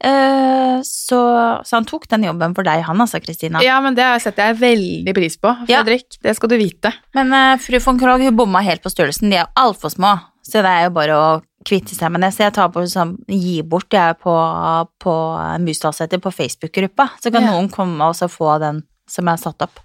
[0.04, 1.18] Eh, så,
[1.66, 3.62] så han tok den jobben for deg, han altså, Kristina.
[3.64, 5.82] Ja, men det setter jeg veldig pris på, Ja.
[5.82, 6.18] Fredrik.
[6.22, 6.92] Det skal du vite.
[7.18, 10.14] Men uh, fru von Krogh hun bomma helt på størrelsen, de er altfor små.
[10.46, 11.26] Så det er jo bare å
[11.68, 12.30] kvitte seg med det.
[12.32, 14.32] Så jeg tar på sånn, gi bort jeg på,
[15.02, 15.14] på
[15.60, 17.10] Musdalseter på Facebook-gruppa.
[17.20, 17.52] Så kan Ja.
[17.52, 19.82] noen komme og få den som er satt opp.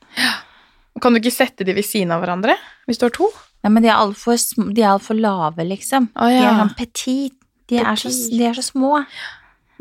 [1.02, 2.56] Kan du ikke sette de ved siden av hverandre,
[2.88, 3.28] hvis du har to?
[3.63, 6.10] Nei, men de er altfor alt, er lave, liksom.
[6.15, 7.34] Å, De er sånn petit.
[7.71, 8.38] De er, så, Petit.
[8.38, 9.06] de er så små.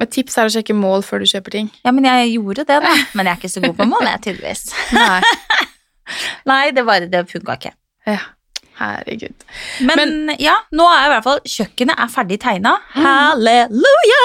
[0.01, 1.73] Men tips er å sjekke mål før du kjøper ting.
[1.85, 2.93] Ja, men jeg gjorde det, da.
[3.17, 4.63] Men jeg er ikke så god på mål, jeg, tydeligvis.
[4.97, 5.19] Nei.
[6.51, 7.75] Nei, det, var, det funka ikke.
[8.09, 8.23] Ja.
[8.79, 9.45] Herregud.
[9.87, 12.79] Men, ja, nå er i hvert fall kjøkkenet er ferdig tegna.
[12.97, 14.23] Halleluja!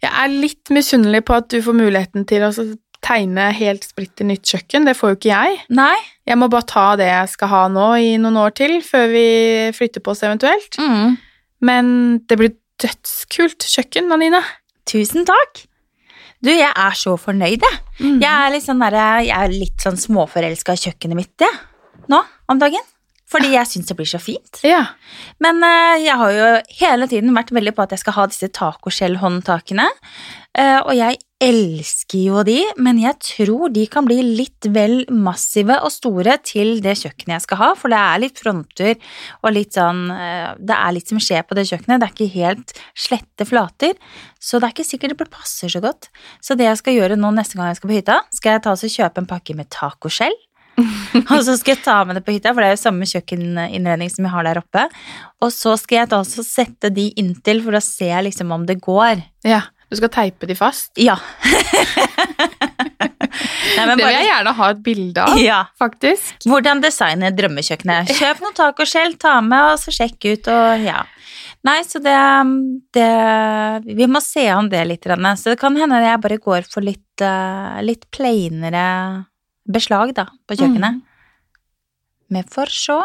[0.00, 2.52] Jeg er litt misunnelig på at du får muligheten til å
[3.04, 4.86] tegne helt splitter nytt kjøkken.
[4.88, 5.58] Det får jo ikke jeg.
[5.74, 5.96] Nei.
[6.28, 9.26] Jeg må bare ta det jeg skal ha nå i noen år til, før vi
[9.76, 10.78] flytter på oss eventuelt.
[10.80, 11.16] Mm.
[11.66, 11.92] Men
[12.30, 14.40] det blir dødskult kjøkken, Anine.
[14.86, 15.66] Tusen takk.
[16.40, 17.80] Du, jeg er så fornøyd, jeg.
[18.00, 18.20] Mm.
[18.22, 21.52] Jeg er litt sånn, derre- jeg er litt sånn småforelska i kjøkkenet mitt, jeg.
[22.08, 22.80] Nå om dagen.
[23.30, 24.60] Fordi jeg syns det blir så fint.
[24.66, 24.82] Ja.
[25.42, 28.50] Men uh, jeg har jo hele tiden vært veldig på at jeg skal ha disse
[28.56, 29.88] tacoskjell-håndtakene.
[30.58, 35.76] Eh, og jeg elsker jo de, men jeg tror de kan bli litt vel massive
[35.86, 38.96] og store til det kjøkkenet jeg skal ha, for det er litt fronter
[39.38, 42.34] og litt sånn uh, Det er litt som skjer på det kjøkkenet, det er ikke
[42.34, 43.94] helt slette flater,
[44.42, 46.10] så det er ikke sikkert det passer så godt.
[46.42, 48.74] Så det jeg skal gjøre nå neste gang jeg skal på hytta, skal jeg ta
[48.74, 50.34] og kjøpe en pakke med tacoskjell.
[51.32, 54.10] og så skal jeg ta med det på hytta, for det er jo samme kjøkkeninnredning
[54.12, 54.86] som jeg har der oppe.
[55.40, 58.66] Og så skal jeg da også sette de inntil for da ser jeg liksom om
[58.68, 59.22] det går.
[59.48, 59.62] ja.
[59.90, 60.92] Du skal teipe de fast.
[61.02, 61.16] Ja.
[62.70, 65.60] Nei, men Det vil jeg gjerne ha et bilde av, Ja.
[65.80, 66.36] faktisk.
[66.46, 68.12] Hvordan designe drømmekjøkkenet.
[68.18, 71.00] Kjøp noen tacoskjell, ta med, og så sjekk ut, og ja.
[71.66, 72.14] Nei, så det,
[72.96, 73.08] det
[73.98, 77.20] Vi må se an det litt, så det kan hende jeg bare går for litt,
[77.20, 79.26] eh, litt plainere
[79.72, 81.00] beslag, da, på kjøkkenet.
[81.00, 82.36] Mm.
[82.36, 83.00] Vi får se.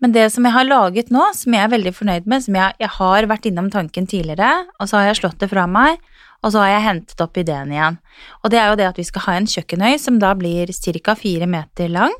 [0.00, 2.76] Men det som jeg har laget nå, som jeg er veldig fornøyd med, som jeg,
[2.78, 5.98] jeg har vært innom tanken tidligere, og så har jeg slått det fra meg,
[6.44, 7.96] og så har jeg hentet opp ideen igjen.
[8.44, 10.70] Og det er jo det at vi skal ha en kjøkkenøy som da blir
[11.02, 11.14] ca.
[11.18, 12.14] fire meter lang.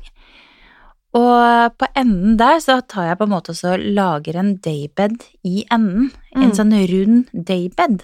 [1.15, 5.23] Og på enden der så tar jeg på en måte og så lager en daybed
[5.47, 6.11] i enden.
[6.35, 6.55] En Mm.
[6.57, 8.03] sånn rund daybed.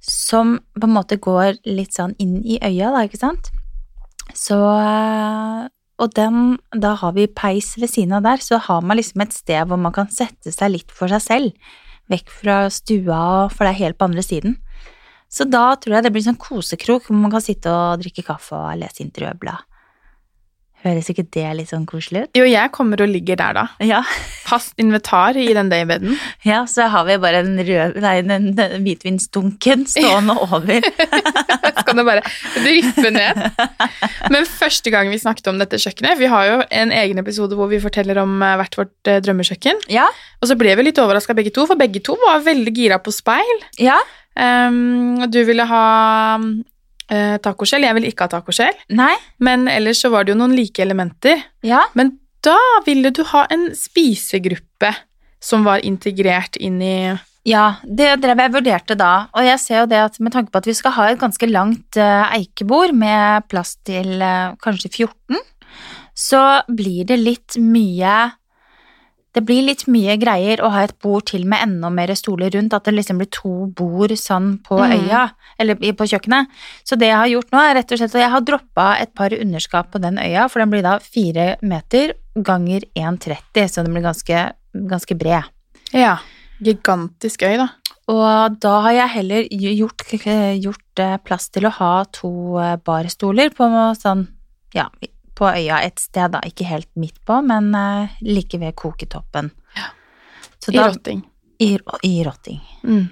[0.00, 3.50] Som på en måte går litt sånn inn i øya, da, ikke sant?
[4.36, 4.56] Så
[5.96, 9.32] Og den, da har vi peis ved siden av der, så har man liksom et
[9.32, 11.70] sted hvor man kan sette seg litt for seg selv.
[12.12, 14.58] Vekk fra stua, for det er helt på andre siden.
[15.32, 18.60] Så da tror jeg det blir sånn kosekrok hvor man kan sitte og drikke kaffe
[18.60, 19.64] og lese interiørblad.
[20.84, 22.36] Høres ikke det litt sånn koselig ut?
[22.38, 23.62] Jo, jeg kommer og ligger der, da.
[23.82, 24.02] Ja.
[24.46, 26.18] Fast invitar i den daybeden.
[26.50, 30.84] ja, så har vi bare den rød, nei, den, den hvitvinsdunken stående over.
[30.84, 32.22] Så kan det bare
[32.60, 33.40] dryppe ned.
[34.30, 37.70] Men første gang vi snakket om dette kjøkkenet Vi har jo en egen episode hvor
[37.72, 39.82] vi forteller om eh, hvert vårt eh, drømmekjøkken.
[39.92, 40.06] Ja,
[40.42, 43.14] Og så ble vi litt overraska begge to, for begge to var veldig gira på
[43.14, 43.66] speil.
[43.80, 43.98] ja,
[44.36, 46.36] Um, du ville ha
[47.12, 48.84] uh, tacoskjell, jeg ville ikke ha tacoskjell.
[48.96, 51.42] nei, Men ellers så var det jo noen like elementer.
[51.62, 54.92] ja, Men da ville du ha en spisegruppe
[55.42, 56.98] som var integrert inn i
[57.46, 60.58] ja, det drev jeg vurderte da, og jeg ser jo det at med tanke på
[60.58, 65.38] at vi skal ha et ganske langt eh, eikebord med plass til eh, kanskje 14,
[66.18, 68.16] så blir det litt mye
[69.36, 72.72] det blir litt mye greier å ha et bord til med enda mer stoler rundt,
[72.72, 74.94] at det liksom blir to bord sånn på Mm.
[74.96, 75.22] øya,
[75.60, 76.46] eller på kjøkkenet.
[76.84, 79.12] Så det jeg har gjort nå, er rett og slett at jeg har droppa et
[79.14, 83.92] par underskap på den øya, for den blir da fire meter ganger 1,30, så den
[83.92, 85.44] blir ganske, ganske bred.
[85.92, 86.16] Ja,
[86.62, 87.68] gigantisk øy, da.
[88.08, 90.04] Og da har jeg heller gjort,
[90.62, 93.66] gjort eh, plass til å ha to eh, barstoler på
[93.98, 94.28] sånn,
[94.76, 94.88] ja,
[95.36, 96.40] på øya et sted, da.
[96.46, 99.52] Ikke helt midt på, men eh, like ved koketoppen.
[99.76, 99.90] Ja.
[100.62, 101.22] Så I da, rotting.
[101.62, 101.76] I,
[102.08, 102.60] I rotting.
[102.86, 103.06] Mm.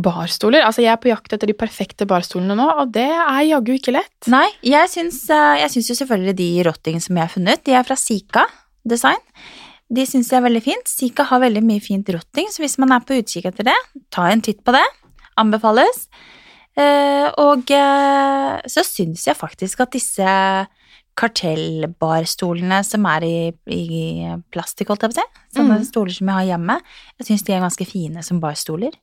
[0.00, 0.64] Barstoler.
[0.64, 3.94] Altså, jeg er på jakt etter de perfekte barstolene nå, og det er jaggu ikke
[3.98, 4.30] lett.
[4.32, 7.76] Nei, jeg syns, eh, jeg syns jo selvfølgelig de rotting som jeg har funnet, de
[7.76, 8.46] er fra Sika
[8.88, 9.20] Design.
[9.88, 10.88] De syns jeg er veldig fint.
[10.88, 13.76] Sika har veldig mye fint rotting, så hvis man er på utkikk etter det,
[14.12, 14.84] ta en titt på det.
[15.40, 16.06] Anbefales.
[16.78, 17.70] Eh, og
[18.70, 20.34] så syns jeg faktisk at disse
[21.18, 23.36] kartellbarstolene som er i,
[23.74, 25.84] i plastikk, holdt jeg på å si, sånne Mm.
[25.88, 26.76] stoler som jeg har hjemme,
[27.18, 28.94] jeg syns de er ganske fine som barstoler.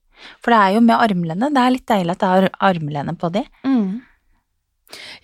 [0.42, 1.50] For det er jo med armlene.
[1.54, 3.44] Det er litt deilig at det er armlene på de.
[3.68, 4.02] Mm.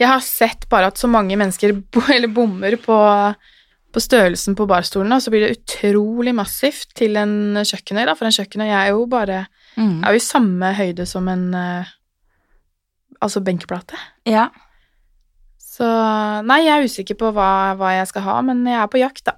[0.02, 1.78] Jeg har sett bare at så mange mennesker
[2.16, 2.98] eller bommer på,
[3.94, 8.28] på størrelsen på barstolene, og så blir det utrolig massivt til en kjøkkenøy, da, for
[8.28, 9.46] en kjøkkenøy er jo bare
[9.78, 10.02] Mm.
[10.04, 11.86] er jo i samme høyde som en eh,
[13.24, 13.96] altså benkeplate.
[14.28, 14.50] Ja.
[15.82, 15.88] Så
[16.46, 19.24] nei, jeg er usikker på hva, hva jeg skal ha, men jeg er på jakt,
[19.32, 19.34] da.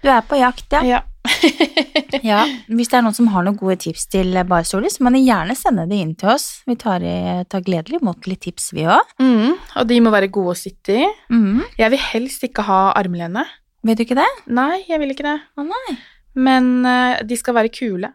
[0.00, 0.82] Du er på jakt, ja.
[0.84, 1.00] Ja.
[2.24, 2.40] ja.
[2.68, 5.56] Hvis det er noen som har noen gode tips til barstoler, så må de gjerne
[5.56, 6.48] sende det inn til oss.
[6.68, 7.04] Vi tar,
[7.48, 9.14] tar gledelig imot litt tips, vi òg.
[9.22, 11.08] Mm, og de må være gode å sitte i.
[11.32, 11.64] Mm.
[11.80, 13.46] Jeg vil helst ikke ha armlene.
[13.86, 14.28] Vet du ikke det?
[14.52, 15.36] Nei, jeg vil ikke det.
[15.56, 15.98] Å nei.
[16.36, 18.12] Men uh, de skal være kule.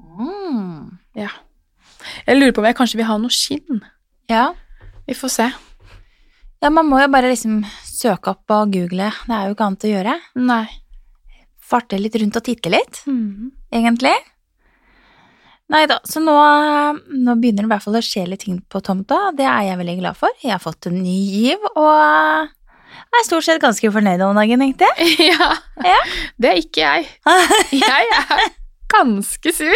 [0.00, 0.96] Mm.
[1.20, 1.32] Ja.
[2.26, 3.84] Jeg lurer på om jeg kanskje vil ha noe skinn.
[4.32, 4.50] Ja.
[5.08, 5.52] Vi får se.
[6.62, 9.10] Ja, man må jo bare liksom søke opp og google.
[9.26, 10.14] Det er jo ikke annet å gjøre.
[10.48, 10.64] Nei.
[11.72, 13.50] Farte litt rundt og titte litt, Mm.
[13.72, 14.14] egentlig.
[15.72, 16.32] Nei da, så nå,
[17.24, 19.30] nå begynner det i hvert fall å skje litt ting på tomta.
[19.36, 20.28] Det er jeg veldig glad for.
[20.42, 22.48] Jeg har fått en ny giv, og
[22.92, 24.90] jeg er stort sett ganske fornøyd om dagen, egentlig.
[25.32, 25.48] ja.
[25.86, 26.00] Ja.
[26.36, 27.08] Det er ikke jeg.
[27.72, 28.50] Jeg er
[28.92, 29.74] ganske sur.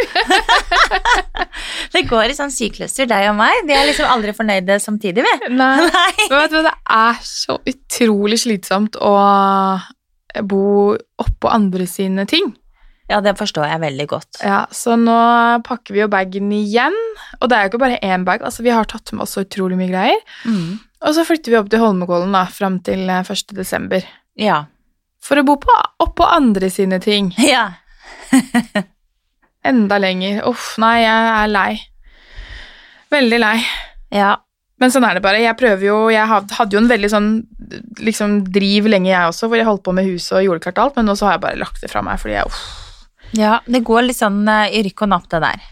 [1.95, 3.65] Det går i sånn sykluser, deg og meg.
[3.69, 5.35] De er liksom aldri fornøyde samtidig, vi.
[5.61, 5.89] Nei.
[5.97, 6.29] Nei.
[6.53, 9.17] Du det er så utrolig slitsomt å
[10.45, 12.53] bo oppå andre sine ting.
[13.07, 14.41] Ja, det forstår jeg veldig godt.
[14.43, 15.15] Ja, så nå
[15.67, 16.97] pakker vi jo bagen igjen.
[17.39, 19.45] Og det er jo ikke bare én bag, altså vi har tatt med oss så
[19.47, 20.25] utrolig mye greier.
[20.45, 20.81] Mm.
[21.07, 23.55] Og så flytter vi opp til Holmenkollen da, fram til eh, 1.
[23.55, 24.03] desember.
[24.41, 24.65] Ja.
[25.23, 27.31] For å bo på, oppå andre sine ting.
[27.39, 27.71] Ja.
[29.67, 30.43] Enda lenger.
[30.49, 31.71] Uff, nei, jeg er lei.
[33.13, 33.57] Veldig lei.
[34.15, 34.35] Ja.
[34.81, 35.41] Men sånn er det bare.
[35.41, 37.31] Jeg prøver jo Jeg hadde jo en veldig sånn
[38.05, 40.99] liksom driv lenge, jeg også, hvor jeg holdt på med huset og jordkart og alt,
[41.01, 42.61] men nå så har jeg bare lagt det fra meg fordi jeg uff.
[43.35, 43.57] ja.
[43.67, 45.65] Det går litt sånn eh, i rykk og napp, det der.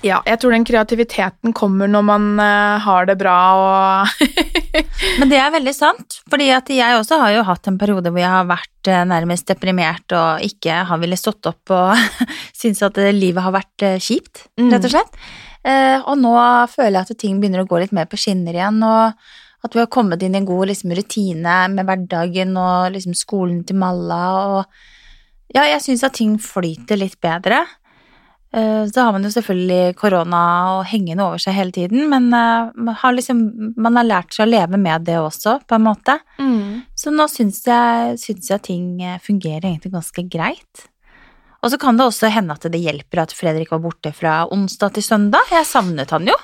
[0.00, 4.22] Ja, jeg tror den kreativiteten kommer når man uh, har det bra og
[5.20, 8.22] Men det er veldig sant, fordi at jeg også har jo hatt en periode hvor
[8.22, 11.92] jeg har vært uh, nærmest deprimert og ikke har villet stått opp og
[12.60, 14.70] syntes at eh, livet har vært kjipt, Mm.
[14.72, 15.20] rett og slett.
[15.64, 16.32] Eh, Og nå
[16.72, 19.12] føler jeg at ting begynner å gå litt mer på skinner igjen, og
[19.64, 23.60] at vi har kommet inn i en god liksom, rutine med hverdagen og liksom, skolen
[23.68, 24.22] til Malla
[24.56, 24.64] og
[25.52, 27.64] Ja, jeg syns at ting flyter litt bedre.
[28.52, 30.40] Eh, Så har man jo selvfølgelig korona
[30.80, 34.48] og hengende over seg hele tiden, men eh, man har, liksom, man har lært seg
[34.48, 36.18] å leve med det også, på en måte.
[36.38, 36.82] mm.
[37.00, 40.86] Så nå syns jeg, syns jeg ting eh, fungerer egentlig ganske greit.
[41.62, 44.94] Og så kan det også hende at det hjelper at Fredrik var borte fra onsdag
[44.96, 45.46] til søndag.
[45.52, 46.34] Jeg savnet han jo.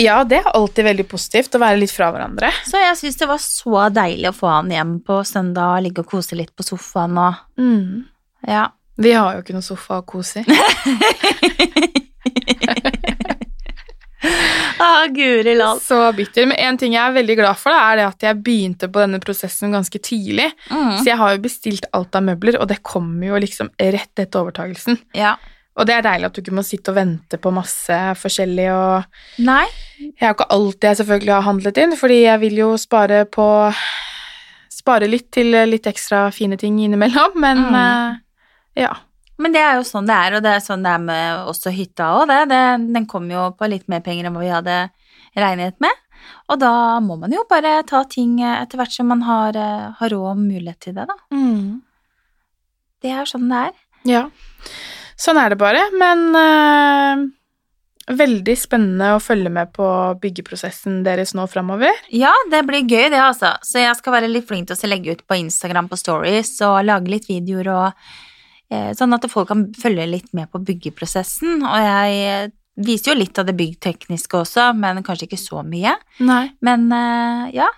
[0.00, 2.48] Ja, det er alltid veldig positivt å være litt fra hverandre.
[2.64, 6.00] Så jeg syns det var så deilig å få han hjem på søndag og ligge
[6.00, 8.06] og kose litt på sofaen og Mm.
[8.48, 8.70] Ja.
[9.00, 10.44] Vi har jo ikke noe sofa å kose i.
[14.82, 15.80] Ah, guri land.
[15.82, 16.46] Så bitter.
[16.46, 18.98] Men en ting jeg er veldig glad for, da, er det at jeg begynte på
[19.02, 20.48] denne prosessen ganske tidlig.
[20.70, 20.96] Mm.
[20.98, 24.40] Så jeg har jo bestilt alt av møbler, og det kommer jo liksom rett etter
[24.42, 24.98] overtagelsen.
[25.18, 25.36] Ja.
[25.78, 29.44] Og det er deilig at du ikke må sitte og vente på masse forskjellig, og
[29.46, 29.64] Nei.
[30.02, 33.46] jeg har ikke alltid jeg selvfølgelig har handlet inn, fordi jeg vil jo spare på
[34.72, 38.16] Spare litt til litt ekstra fine ting innimellom, men Mm.
[38.78, 38.92] Ja.
[39.42, 41.72] Men det er jo sånn det er, og det er sånn det er med også
[41.74, 42.40] hytta òg, det.
[42.52, 42.64] det.
[42.94, 44.78] Den kom jo på litt mer penger enn hva vi hadde
[45.38, 46.02] regnet med.
[46.52, 50.12] Og da må man jo bare ta ting etter hvert som man har, eh, har
[50.12, 51.16] råd og mulighet til det, da.
[53.02, 53.78] Det er sånn det er.
[54.06, 54.24] Ja.
[55.18, 57.24] Sånn er det bare, men øh,
[58.18, 59.86] veldig spennende å følge med på
[60.22, 61.94] byggeprosessen deres nå framover.
[62.14, 63.54] Ja, det blir gøy, det, altså.
[63.66, 66.84] Så jeg skal være litt flink til å legge ut på Instagram på stories og
[66.86, 68.04] lage litt videoer og
[68.96, 71.62] Sånn at folk kan følge litt med på byggeprosessen.
[71.66, 75.94] Og jeg eh, viser jo litt av det byggtekniske også, men kanskje ikke så mye.
[76.24, 76.44] Nei.
[76.64, 77.68] Men eh, ja,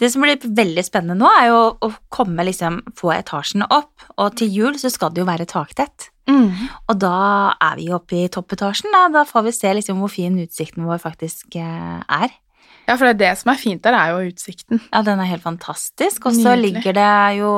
[0.00, 4.08] det som blir veldig spennende nå, er jo å komme liksom, få etasjene opp.
[4.18, 6.10] Og til jul så skal det jo være taktett.
[6.30, 6.54] Mm.
[6.88, 7.16] Og da
[7.60, 9.08] er vi oppe i toppetasjen, da.
[9.12, 12.38] Da får vi se liksom hvor fin utsikten vår faktisk eh, er.
[12.84, 14.82] Ja, for det er det som er fint der, er jo utsikten.
[14.90, 16.26] Ja, den er helt fantastisk.
[16.28, 17.50] Og så ligger det jo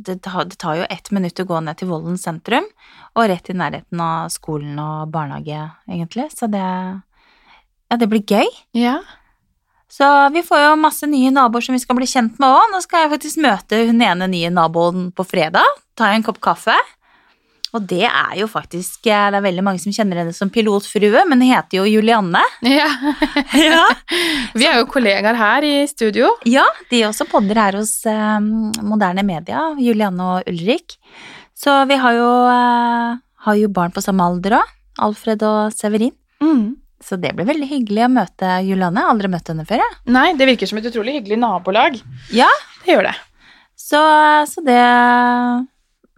[0.00, 2.66] det tar, jo ett minutt å gå ned til Vollen sentrum,
[3.12, 6.30] og rett i nærheten av skolen og barnehage, egentlig.
[6.36, 6.64] Så det
[7.90, 8.46] Ja, det blir gøy.
[8.78, 9.00] Ja.
[9.90, 12.68] Så vi får jo masse nye naboer som vi skal bli kjent med òg.
[12.70, 15.66] Nå skal jeg faktisk møte hun ene nye naboen på fredag.
[15.98, 16.76] Ta en kopp kaffe.
[17.76, 21.22] Og det er jo faktisk eh, Det er veldig mange som kjenner henne som pilotfrue,
[21.30, 22.42] men hun heter jo Julianne.
[22.66, 22.88] ja.
[23.54, 23.84] Ja,
[24.58, 26.32] Vi er jo kollegaer her i studio.
[26.48, 28.38] ja de også podder her hos eh,
[28.82, 30.96] Moderne Media, Julianne og Ulrik.
[31.54, 34.76] Så vi har jo, eh, har jo barn på samme alder òg.
[35.00, 36.12] Alfred og Severin.
[36.42, 36.76] Mm.
[37.00, 39.06] Så det blir veldig hyggelig å møte Julianne.
[39.08, 39.98] Aldri møtt henne før, jeg.
[40.12, 41.96] Nei, det virker som et utrolig hyggelig nabolag.
[42.36, 42.48] Ja.
[42.84, 43.14] Det gjør det.
[43.80, 44.00] Så,
[44.50, 44.80] så det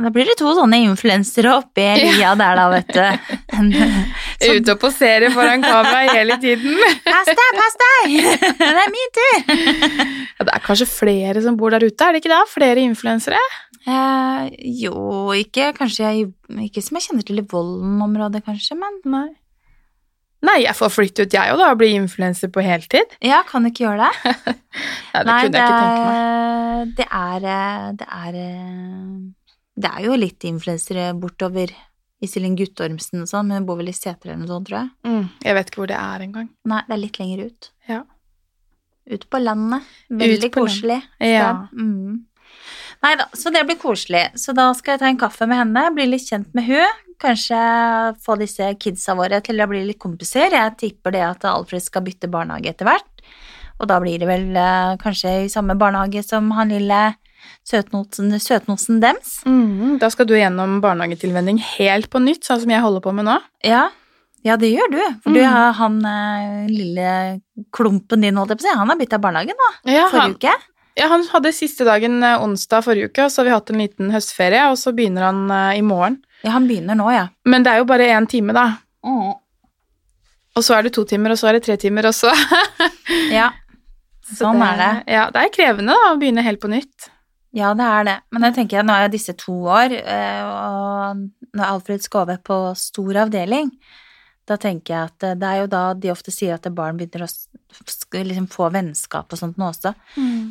[0.03, 3.03] Da blir det to sånne influensere oppi lia der, da, vet du.
[4.43, 6.79] Så- Ute og posere foran kamera hele tiden.
[7.07, 8.17] Pass deg, pass deg!
[8.63, 9.37] Det er min tur!
[9.47, 12.41] Ja, det er kanskje flere som bor der ute, er det ikke det?
[12.51, 13.39] Flere influensere?
[13.87, 14.95] Eh, jo,
[15.35, 16.27] ikke kanskje jeg
[16.69, 19.29] Ikke som jeg kjenner til i Vollen-området, kanskje, men Nei.
[20.43, 23.13] Nei, jeg får flytte ut jeg òg, da, og bli influenser på heltid.
[23.23, 24.33] Ja, kan du ikke gjøre det?
[25.23, 26.97] Nei, det kunne jeg ikke tenke meg.
[26.99, 29.15] det er eh, Det er eh,
[29.73, 31.73] Det er jo litt influensere bortover
[32.23, 34.91] Iselin Guttormsen og sånn, men hun bor vel i Seter eller noe sånt, tror jeg.
[35.09, 36.51] Mm, jeg vet ikke hvor det er engang.
[36.71, 37.71] Nei, det er litt lenger ut.
[37.89, 38.03] Ja.
[39.13, 39.89] Ut på landet.
[40.23, 41.01] Veldig på koselig.
[41.19, 41.49] Ja.
[41.75, 42.21] Mm.
[43.03, 44.29] Nei da, så det blir koselig.
[44.39, 47.01] Så da skal jeg ta en kaffe med henne, bli litt kjent med hun.
[47.23, 47.59] Kanskje
[48.23, 50.55] få disse kidsa våre til å bli litt kompiser.
[50.55, 53.27] Jeg tipper det at Alfred skal bytte barnehage etter hvert.
[53.83, 57.03] Og da blir det vel eh, kanskje i samme barnehage som han lille
[57.69, 59.39] søtnosen, søtnosen dems.
[59.47, 63.27] Mm, da skal du gjennom barnehagetilvenning helt på nytt, sånn som jeg holder på med
[63.29, 63.39] nå.
[63.65, 63.89] Ja.
[64.45, 65.01] ja, det gjør du.
[65.23, 65.53] For du Mm.
[65.53, 67.41] har han eh, lille
[67.73, 70.37] klumpen din, holdt jeg på å si, han har bytta barnehagen nå, Ja, han, forrige
[70.41, 70.55] uke.
[70.99, 73.79] ja, han hadde siste dagen eh, onsdag forrige uke, og så har vi hatt en
[73.85, 76.19] liten høstferie, og så begynner han eh, i morgen.
[76.43, 77.29] Ja, han begynner nå, ja.
[77.47, 78.67] Men det er jo bare én time, da.
[79.07, 79.35] Mm.
[80.57, 82.29] Og så er det to timer, og så er det tre timer, og så
[83.33, 83.53] Ja,
[84.27, 84.91] Så sånn er det.
[85.15, 87.09] Ja, det er krevende da, å begynne helt på nytt.
[87.53, 88.19] Ja, det er det.
[88.33, 92.25] Men jeg tenker at nå er jo disse to år, eh, og når Alfred skal
[92.25, 93.69] over på stor avdeling,
[94.49, 97.27] da tenker jeg at eh, det er jo da de ofte sier at barn begynner
[97.27, 97.31] å
[98.25, 99.93] liksom få vennskap og sånt nå også.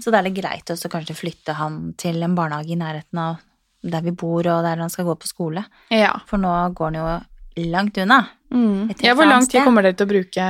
[0.01, 3.41] Så det er litt greit også kanskje flytte han til en barnehage i nærheten av
[3.81, 5.65] der vi bor og der han skal gå på skole.
[5.89, 6.13] Ja.
[6.29, 8.23] For nå går han jo langt unna.
[8.53, 8.93] Mm.
[9.01, 9.15] Ja.
[9.17, 10.47] Hvor lang tid kommer dere til å bruke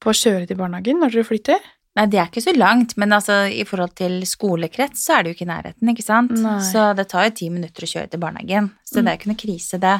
[0.00, 1.72] på å kjøre til barnehagen når dere flytter?
[1.96, 5.30] Nei, det er ikke så langt, men altså i forhold til skolekrets så er det
[5.30, 6.34] jo ikke i nærheten, ikke sant?
[6.36, 6.58] Nei.
[6.66, 9.30] Så det tar jo ti minutter å kjøre til barnehagen, så det er jo ikke
[9.32, 9.96] noe krise det.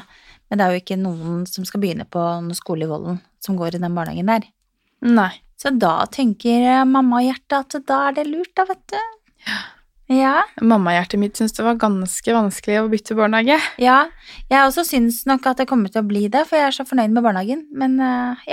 [0.46, 3.56] Men det er jo ikke noen som skal begynne på noen skole i Vollen som
[3.58, 4.44] går i den barnehagen der.
[5.06, 5.32] Nei.
[5.56, 9.00] Så da tenker eh, mammahjertet at da er det lurt, da, vet du.
[9.46, 9.62] Ja.
[10.12, 10.34] Ja.
[10.62, 13.56] Mammahjertet mitt syns det var ganske vanskelig å bytte barnehage.
[13.82, 14.04] Ja.
[14.52, 16.86] Jeg også syns nok at det kommer til å bli det, for jeg er så
[16.86, 17.64] fornøyd med barnehagen.
[17.74, 18.44] Men eh,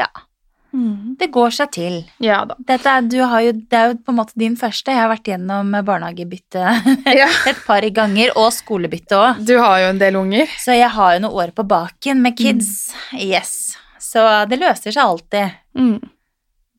[0.73, 1.97] ja, det går seg til.
[2.23, 2.55] Ja da.
[2.59, 4.91] Dette er, du har jo, det er jo på en måte din første.
[4.91, 6.63] Jeg har vært gjennom barnehagebytte
[7.21, 7.27] Ja.
[7.49, 9.43] et par ganger, og skolebytte òg.
[9.45, 10.49] Du har jo en del unger.
[10.59, 12.93] Så jeg har jo noen år på baken med kids.
[13.13, 13.75] Yes.
[14.01, 15.53] Så det løser seg alltid.
[15.77, 15.99] Mm.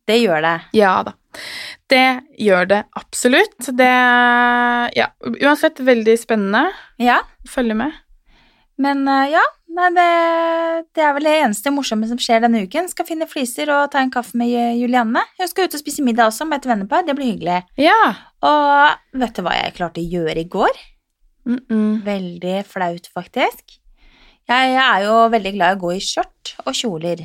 [0.07, 0.57] Det gjør det.
[0.77, 1.15] Ja da.
[1.91, 2.05] Det
[2.39, 3.71] gjør det absolutt.
[3.75, 3.93] Det
[4.99, 5.07] Ja,
[5.41, 6.67] uansett veldig spennende.
[7.03, 7.21] Ja.
[7.49, 7.93] Følge med.
[8.81, 9.43] Men eh, ja,
[9.77, 10.07] nei, det,
[10.97, 12.89] det er vel det eneste morsomme som skjer denne uken.
[12.91, 15.23] Skal finne fliser og ta en kaffe med Julianne.
[15.39, 17.07] Hun skal ut og spise middag også med et vennepar.
[17.07, 17.61] Det blir hyggelig.
[17.81, 18.01] Ja.
[18.45, 20.83] Og vet du hva jeg klarte å gjøre i går?
[21.47, 22.05] Mm -mm.
[22.05, 23.79] Veldig flaut, faktisk.
[24.49, 27.21] Jeg er jo veldig glad i å gå i skjørt og kjoler.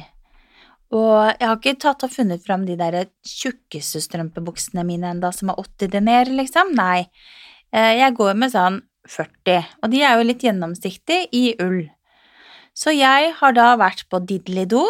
[0.91, 5.49] Og jeg har ikke tatt og funnet fram de der tjukkeste strømpebuksene mine enda som
[5.49, 6.73] er 80 dener, liksom.
[6.73, 7.09] Nei.
[7.71, 11.83] Eh, Jeg går med sånn 40, og de er jo litt gjennomsiktige i ull.
[12.77, 14.85] Så jeg har da vært på Diddelido,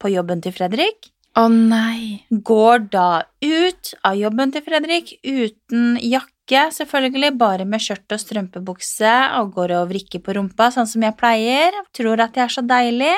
[0.00, 2.24] på jobben til Fredrik, Å nei.
[2.30, 9.12] går da ut av jobben til Fredrik uten jakke, selvfølgelig, bare med skjørt og strømpebukse,
[9.38, 12.64] og går og vrikker på rumpa, sånn som jeg pleier, tror at jeg er så
[12.66, 13.12] deilig,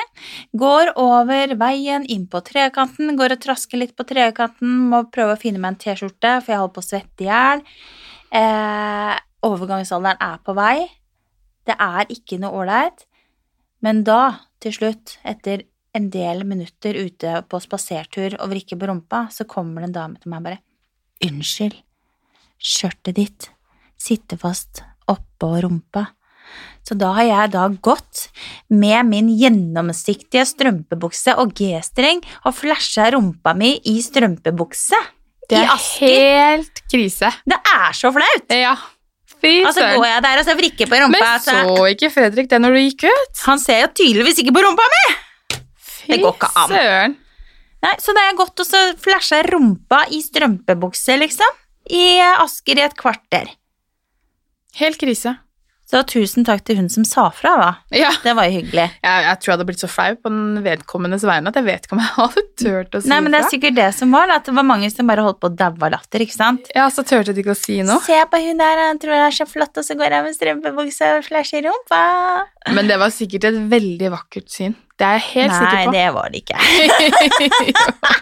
[0.53, 5.41] går over veien inn på trekanten, går og trasker litt på trekanten, må prøve å
[5.41, 7.65] finne meg en t-skjorte, for jeg holder på å svette i hjel.
[8.43, 10.87] Eh, overgangsalderen er på vei.
[11.67, 13.05] Det er ikke noe ålreit.
[13.83, 19.27] Men da, til slutt, etter en del minutter ute på spasertur og vrikke på rumpa,
[19.31, 20.61] så kommer det en dame til meg og bare
[21.23, 21.75] Unnskyld,
[22.59, 23.45] skjørtet ditt
[24.03, 26.07] sitter fast oppå rumpa.
[26.83, 28.27] Så da har jeg da gått
[28.73, 34.99] med min gjennomsiktige strømpebukse og G-streng og flasha rumpa mi i strømpebukse.
[35.47, 37.31] Det er helt krise.
[37.47, 38.51] Det er så flaut!
[38.51, 38.75] Ja.
[39.43, 41.19] Fy Og så går jeg der og så vrikker på rumpa.
[41.19, 41.87] Men så- altså.
[41.91, 43.41] ikke Fredrik det når du gikk ut?
[43.45, 45.03] Han ser jo tydeligvis ikke på rumpa mi!
[45.83, 46.69] Fy Det går ikke an.
[46.71, 47.15] søren.
[47.83, 51.59] Nei, så da jeg gått og så flasha rumpa i strømpebukse, liksom.
[51.91, 53.49] I Asker i et kvarter.
[54.79, 55.35] Helt krise.
[55.93, 57.65] Så tusen takk til hun som sa fra, da.
[57.93, 58.09] Ja.
[58.23, 58.87] Det var jo hyggelig.
[59.03, 61.83] Jeg, jeg tror jeg hadde blitt så flau på den vedkommendes vegne at jeg vet
[61.85, 64.25] ikke om jeg hadde turt å si Nei, men det er sikkert det som var,
[64.31, 66.65] da, at det var mange som bare holdt på å daue av latter, ikke sant?
[66.73, 68.01] Ja, så turte de ikke å si noe.
[68.07, 70.33] Se på hun der, han tror hun er så flott, og så går jeg med
[70.39, 72.01] strømpebukse og flasher rumpa.
[72.73, 74.73] Men det var sikkert et veldig vakkert syn.
[74.97, 75.93] Det er jeg helt Nei, sikker på.
[75.93, 76.57] det var det ikke.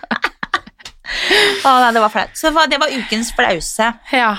[1.67, 2.31] Å, nei, det var flaut.
[2.35, 3.91] Så det var, det var ukens flause.
[4.15, 4.31] ja.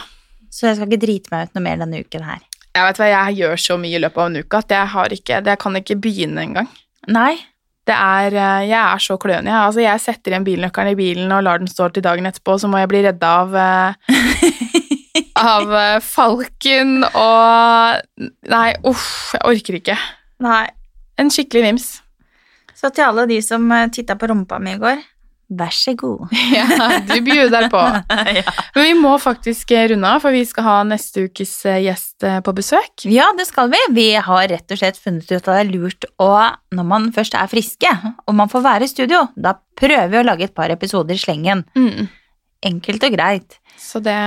[0.52, 2.40] Så jeg skal ikke drite meg ut noe mer denne uken her.
[2.72, 5.12] Jeg vet hva, jeg gjør så mye i løpet av en uke at jeg, har
[5.12, 6.70] ikke, jeg kan ikke begynne engang.
[7.12, 7.34] Nei.
[7.82, 9.50] Det er, eh, jeg er så klønete.
[9.50, 9.66] Jeg.
[9.66, 12.70] Altså, jeg setter igjen bilnøkkelen i bilen og lar den stå til dagen etterpå, så
[12.70, 14.12] må jeg bli redda av eh,
[15.42, 19.98] Av eh, falken og Nei, uff, jeg orker ikke.
[20.46, 20.64] Nei.
[21.20, 21.88] En skikkelig vims.
[22.78, 25.02] Så til alle de som titta på rumpa mi i går,
[25.58, 26.30] vær så god.
[26.56, 27.82] Ja, du bjuder på.
[28.76, 32.40] Men vi må faktisk runde av, for vi skal ha neste ukes eh, gjest eh,
[32.44, 33.06] på besøk.
[33.08, 33.80] ja, det skal vi.
[33.96, 36.30] Vi har rett og slett funnet ut at det er lurt å,
[36.76, 37.92] når man først er friske,
[38.26, 41.22] og man får være i studio, da prøver vi å lage et par episoder i
[41.22, 41.64] slengen.
[41.78, 42.08] Mm.
[42.72, 43.56] Enkelt og greit.
[43.80, 44.18] Så det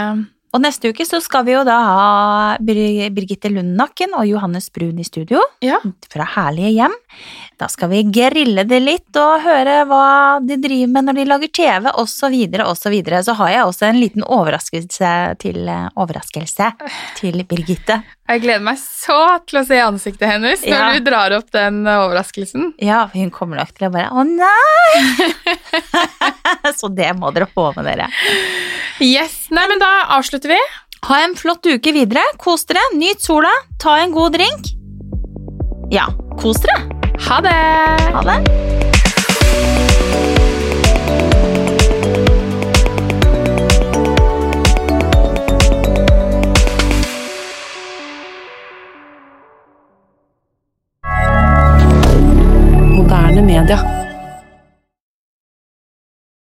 [0.55, 5.03] Og neste uke så skal vi jo da ha Birgitte Lundnakken og Johannes Brun i
[5.03, 5.81] studio Ja.
[6.11, 6.95] fra Herlige hjem.
[7.55, 11.51] Da skal vi grille det litt og høre hva de driver med når de lager
[11.55, 12.25] TV, osv., osv.
[12.25, 13.21] Så, videre, og så, videre.
[13.23, 16.67] så har jeg også en liten overraskelse til, eh, overraskelse
[17.19, 18.01] til Birgitte.
[18.27, 20.91] Jeg gleder meg så til å se ansiktet hennes når Ja.
[20.93, 22.73] du drar opp den overraskelsen.
[22.81, 25.25] Ja, hun kommer nok til å bare Å nei!
[26.79, 28.09] så det må dere få med dere.
[28.99, 30.59] Yes, nei, men da avslutter vi.
[31.05, 32.23] Ha en flott uke videre.
[32.41, 32.81] Kos dere.
[32.97, 33.51] Nyt sola.
[33.79, 34.73] Ta en god drink.
[35.93, 36.07] Ja,
[36.41, 36.94] kos dere.
[37.19, 37.49] Ha det!
[38.13, 38.41] Ha det.
[52.95, 54.04] Moderne media.